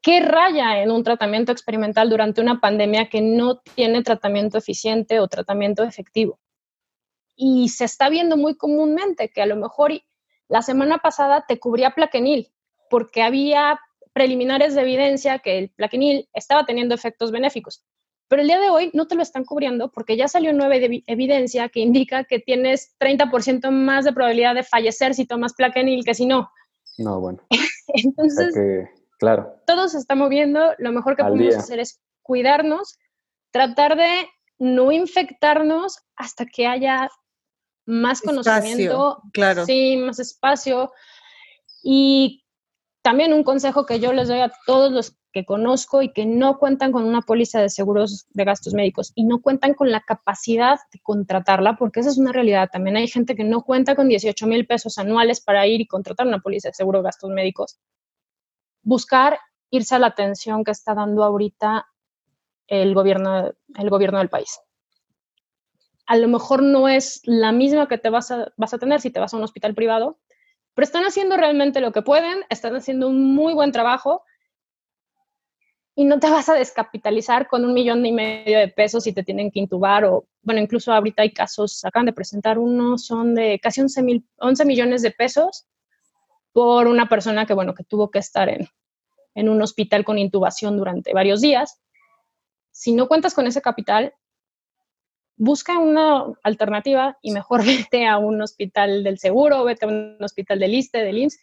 [0.02, 5.28] ¿Qué raya en un tratamiento experimental durante una pandemia que no tiene tratamiento eficiente o
[5.28, 6.40] tratamiento efectivo?
[7.36, 9.92] Y se está viendo muy comúnmente que a lo mejor
[10.48, 12.52] la semana pasada te cubría plaquenil,
[12.90, 13.80] porque había
[14.16, 17.84] preliminares de evidencia que el plaquenil estaba teniendo efectos benéficos.
[18.30, 21.68] Pero el día de hoy no te lo están cubriendo porque ya salió nueva evidencia
[21.68, 26.26] que indica que tienes 30% más de probabilidad de fallecer si tomas plaquenil que si
[26.26, 26.50] no.
[26.98, 27.46] No, bueno.
[27.88, 28.56] Entonces,
[29.20, 29.62] claro.
[29.68, 30.74] todo se está moviendo.
[30.78, 32.98] Lo mejor que podemos hacer es cuidarnos,
[33.52, 37.10] tratar de no infectarnos hasta que haya
[37.86, 39.66] más conocimiento, claro.
[39.66, 40.94] sí, más espacio.
[41.84, 42.45] Y
[43.06, 46.58] también un consejo que yo les doy a todos los que conozco y que no
[46.58, 50.80] cuentan con una póliza de seguros de gastos médicos y no cuentan con la capacidad
[50.92, 52.68] de contratarla, porque esa es una realidad.
[52.74, 56.26] También hay gente que no cuenta con 18 mil pesos anuales para ir y contratar
[56.26, 57.78] una póliza de seguro de gastos médicos.
[58.82, 59.38] Buscar
[59.70, 61.86] irse a la atención que está dando ahorita
[62.66, 64.60] el gobierno, el gobierno del país.
[66.08, 69.12] A lo mejor no es la misma que te vas a, vas a tener si
[69.12, 70.18] te vas a un hospital privado,
[70.76, 74.24] pero están haciendo realmente lo que pueden, están haciendo un muy buen trabajo
[75.96, 79.24] y no te vas a descapitalizar con un millón y medio de pesos si te
[79.24, 83.60] tienen que intubar o, bueno, incluso ahorita hay casos, acaban de presentar uno, son de
[83.64, 85.66] casi 11, mil, 11 millones de pesos
[86.52, 88.68] por una persona que, bueno, que tuvo que estar en,
[89.36, 91.80] en un hospital con intubación durante varios días.
[92.72, 94.14] Si no cuentas con ese capital,
[95.38, 100.60] busca una alternativa y mejor vete a un hospital del seguro, vete a un hospital
[100.60, 101.40] del ISTE, del IMSS,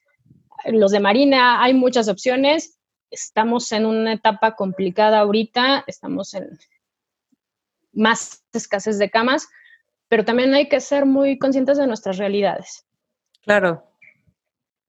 [0.67, 2.79] los de Marina, hay muchas opciones.
[3.11, 6.59] Estamos en una etapa complicada ahorita, estamos en
[7.93, 9.49] más escasez de camas,
[10.09, 12.87] pero también hay que ser muy conscientes de nuestras realidades.
[13.43, 13.85] Claro.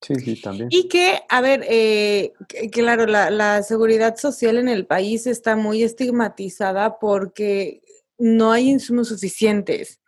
[0.01, 0.68] Sí, sí, también.
[0.70, 2.34] Y que, a ver, eh,
[2.72, 7.83] claro, la, la seguridad social en el país está muy estigmatizada porque
[8.24, 9.99] no hay insumos suficientes,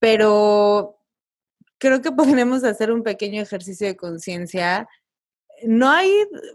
[0.00, 0.98] pero
[1.78, 2.10] creo que
[2.42, 4.88] podemos hacer un pequeño ejercicio de conciencia
[5.66, 6.10] no hay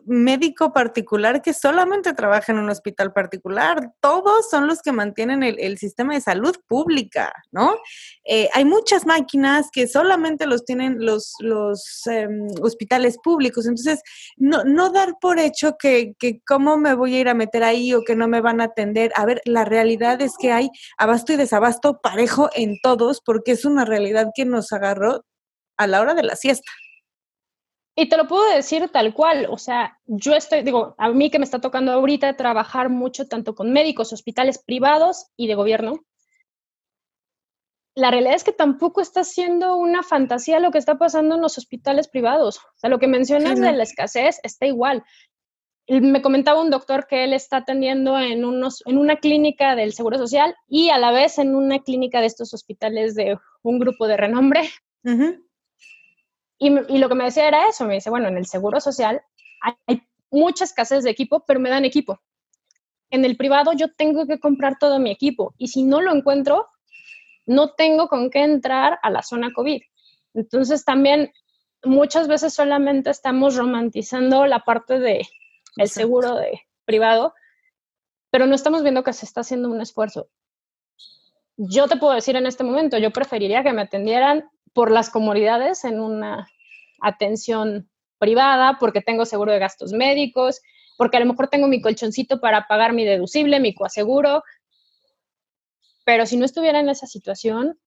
[0.05, 5.77] médico particular que solamente trabaje en un hospital particular, todos son los que mantienen el,
[5.77, 7.75] sistema de salud pública, ¿no?
[8.25, 11.35] Eh, hay muchas máquinas que solamente los tienen los,
[12.07, 14.01] em, hospitales públicos, entonces
[14.37, 17.93] no, no dar por hecho que, que cómo me voy a ir a meter ahí
[17.93, 19.11] o que no me van a atender.
[19.15, 23.65] A ver, la realidad es que hay abasto y desabasto parejo en todos porque es
[23.65, 25.25] una realidad que nos agarró
[25.77, 26.69] a la hora de la siesta.
[27.99, 31.37] Y te lo puedo decir tal cual, o sea, yo estoy, digo, a mí que
[31.37, 35.99] me está tocando ahorita trabajar mucho tanto con médicos, hospitales privados y de gobierno,
[37.95, 41.57] la realidad es que tampoco está siendo una fantasía lo que está pasando en los
[41.57, 42.59] hospitales privados.
[42.59, 45.03] O sea, lo que mencionas de la escasez está igual.
[45.89, 50.17] Me comentaba un doctor que él está atendiendo en, unos, en una clínica del Seguro
[50.17, 54.15] Social y a la vez en una clínica de estos hospitales de un grupo de
[54.15, 54.69] renombre.
[56.59, 59.21] Y, lo que me decía era eso, me dice, bueno, en el seguro social
[59.61, 62.21] hay, mucha escasez de equipo, pero me dan equipo.
[63.09, 66.67] En el privado yo tengo que comprar todo mi equipo y si no lo encuentro,
[67.47, 69.81] no tengo con qué entrar a la zona COVID.
[70.35, 71.31] Entonces también
[71.83, 75.27] muchas veces solamente estamos romantizando la parte de
[75.77, 77.33] el seguro de privado,
[78.29, 80.29] pero no estamos viendo que se está haciendo un esfuerzo.
[81.57, 85.83] Yo te puedo decir en este momento, yo preferiría que me atendieran por las comodidades
[85.83, 86.47] en una
[87.01, 90.61] atención privada, porque tengo seguro de gastos médicos,
[90.97, 94.43] porque a lo mejor tengo mi colchoncito para pagar mi deducible, mi coaseguro.
[96.03, 97.79] Pero si no estuviera en esa situación,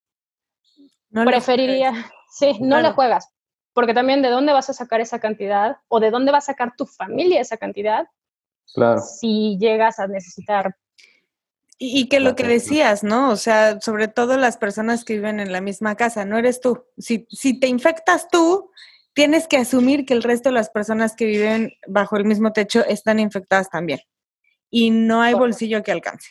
[1.10, 1.92] preferiría,
[2.30, 3.28] sí, no le juegas,
[3.72, 6.74] porque también de dónde vas a sacar esa cantidad o de dónde va a sacar
[6.76, 8.06] tu familia esa cantidad
[8.74, 9.00] claro.
[9.00, 10.76] si llegas a necesitar
[11.78, 13.30] y, que lo que decías, ¿no?
[13.30, 16.84] O sea, sobre todo las personas que viven en la misma casa, no eres tú.
[16.96, 18.70] Si, si te infectas tú,
[19.14, 22.84] tienes que asumir que el resto de las personas que viven bajo el mismo techo
[22.86, 24.00] están infectadas también.
[24.70, 26.30] Y no hay bolsillo que alcance.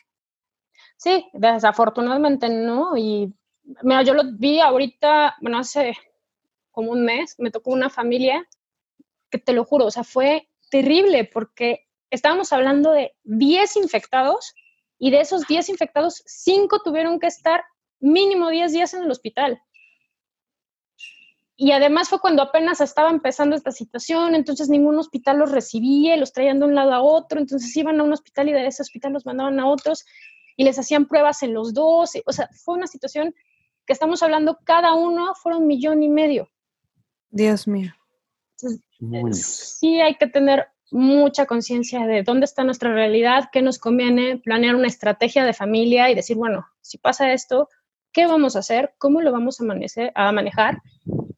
[0.98, 2.96] Sí, desafortunadamente no.
[2.96, 3.34] Y
[3.84, 5.98] mira, yo lo vi ahorita, bueno, hace
[6.72, 8.48] como un mes, me tocó una familia
[9.30, 14.54] que te lo juro, o sea, fue terrible porque estábamos hablando de 10 infectados
[15.04, 17.64] y de esos 10 infectados, 5 tuvieron que estar
[18.00, 19.60] mínimo 10 días en el hospital.
[21.56, 26.34] Y además fue cuando apenas estaba empezando esta situación, entonces ningún hospital los recibía, los
[26.34, 29.14] traían de un lado a otro, entonces iban a un hospital y de ese hospital
[29.14, 30.06] los mandaban a otros
[30.56, 32.12] y les hacían pruebas en los dos.
[32.28, 33.34] O sea, fue una situación
[33.88, 36.48] que estamos hablando, cada uno fueron un millón y medio.
[37.32, 37.92] Dios mío.
[39.32, 44.76] sí hay que tener mucha conciencia de dónde está nuestra realidad, qué nos conviene, planear
[44.76, 47.70] una estrategia de familia y decir, bueno, si pasa esto,
[48.12, 48.94] ¿qué vamos a hacer?
[48.98, 50.82] ¿Cómo lo vamos a, manejar?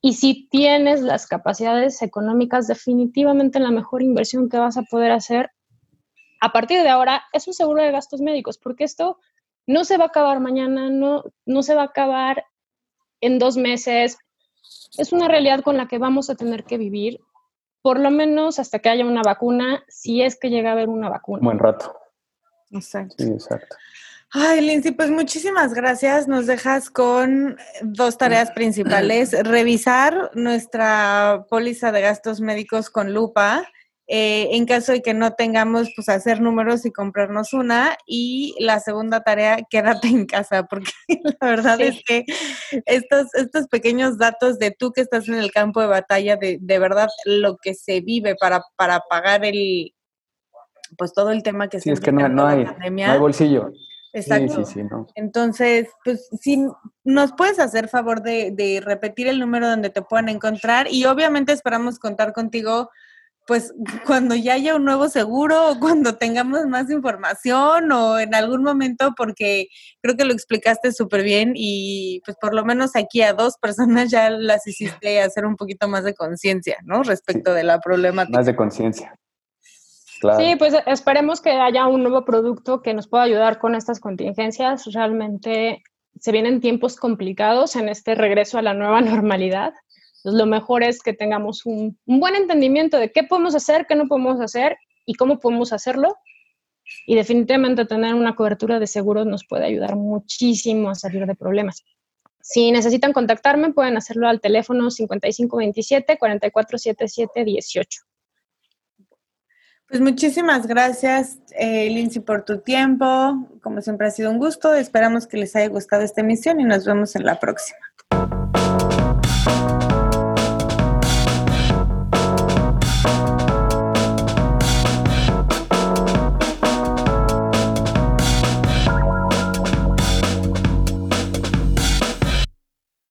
[0.02, 5.52] Y si tienes las capacidades económicas, definitivamente la mejor inversión que vas a poder hacer
[6.42, 9.18] a partir de ahora es un seguro de gastos médicos, porque esto
[9.66, 12.46] no se va a acabar mañana, no, no se va a acabar
[13.22, 14.18] en dos meses.
[14.98, 17.22] Es una realidad con la que vamos a tener que vivir
[17.84, 21.10] por lo menos hasta que haya una vacuna, si es que llega a haber una
[21.10, 21.44] vacuna.
[21.44, 21.96] Buen rato.
[22.72, 23.16] Exacto.
[23.20, 23.76] Sí, exacto.
[24.32, 26.28] Ay, Lindsay, pues muchísimas gracias.
[26.28, 29.32] Nos dejas con dos tareas principales.
[29.44, 33.68] Revisar nuestra póliza de gastos médicos con lupa
[34.08, 37.98] Eh, en caso de que no tengamos, pues hacer números y comprarnos una.
[38.06, 42.26] Y la segunda tarea, quédate en casa, porque la verdad es que
[42.86, 46.80] estos, estos pequeños datos de tú que estás en el campo de batalla, de, de
[46.80, 49.94] verdad lo que se vive para, para pagar el,
[50.98, 53.72] pues todo el tema que sí, es que no, no, hay, no hay bolsillo.
[54.16, 54.64] Exacto.
[54.64, 55.08] Sí, sí, no.
[55.16, 56.68] Entonces, pues si
[57.04, 61.52] nos puedes hacer favor de, de, repetir el número donde te puedan encontrar y obviamente
[61.52, 62.92] esperamos contar contigo
[63.46, 63.74] pues
[64.06, 69.14] cuando ya haya un nuevo seguro o cuando tengamos más información o en algún momento
[69.18, 69.68] porque
[70.02, 74.10] creo que lo explicaste súper bien y pues por lo menos aquí a dos personas
[74.12, 77.04] ya las hiciste hacer un poquito más de conciencia, ¿no?
[77.04, 78.38] Respecto de la problemática.
[78.38, 79.14] Más de conciencia.
[80.38, 84.86] Sí, pues esperemos que haya un nuevo producto que nos pueda ayudar con estas contingencias.
[84.94, 85.84] Realmente
[86.20, 89.74] se vienen tiempos complicados en este regreso a la nueva normalidad.
[90.24, 94.08] Entonces, lo mejor es que tengamos un, buen entendimiento de qué podemos hacer, qué no
[94.08, 96.16] podemos hacer y cómo podemos hacerlo.
[97.06, 101.84] Y definitivamente tener una cobertura de seguros nos puede ayudar muchísimo a salir de problemas.
[102.42, 107.86] Si necesitan contactarme, pueden hacerlo al teléfono 5527-4477-18.
[109.90, 113.50] Pues muchísimas gracias, eh, Lindsay, por tu tiempo.
[113.62, 114.74] Como siempre ha sido un gusto.
[114.74, 117.80] Esperamos que les haya gustado esta emisión y nos vemos en la próxima.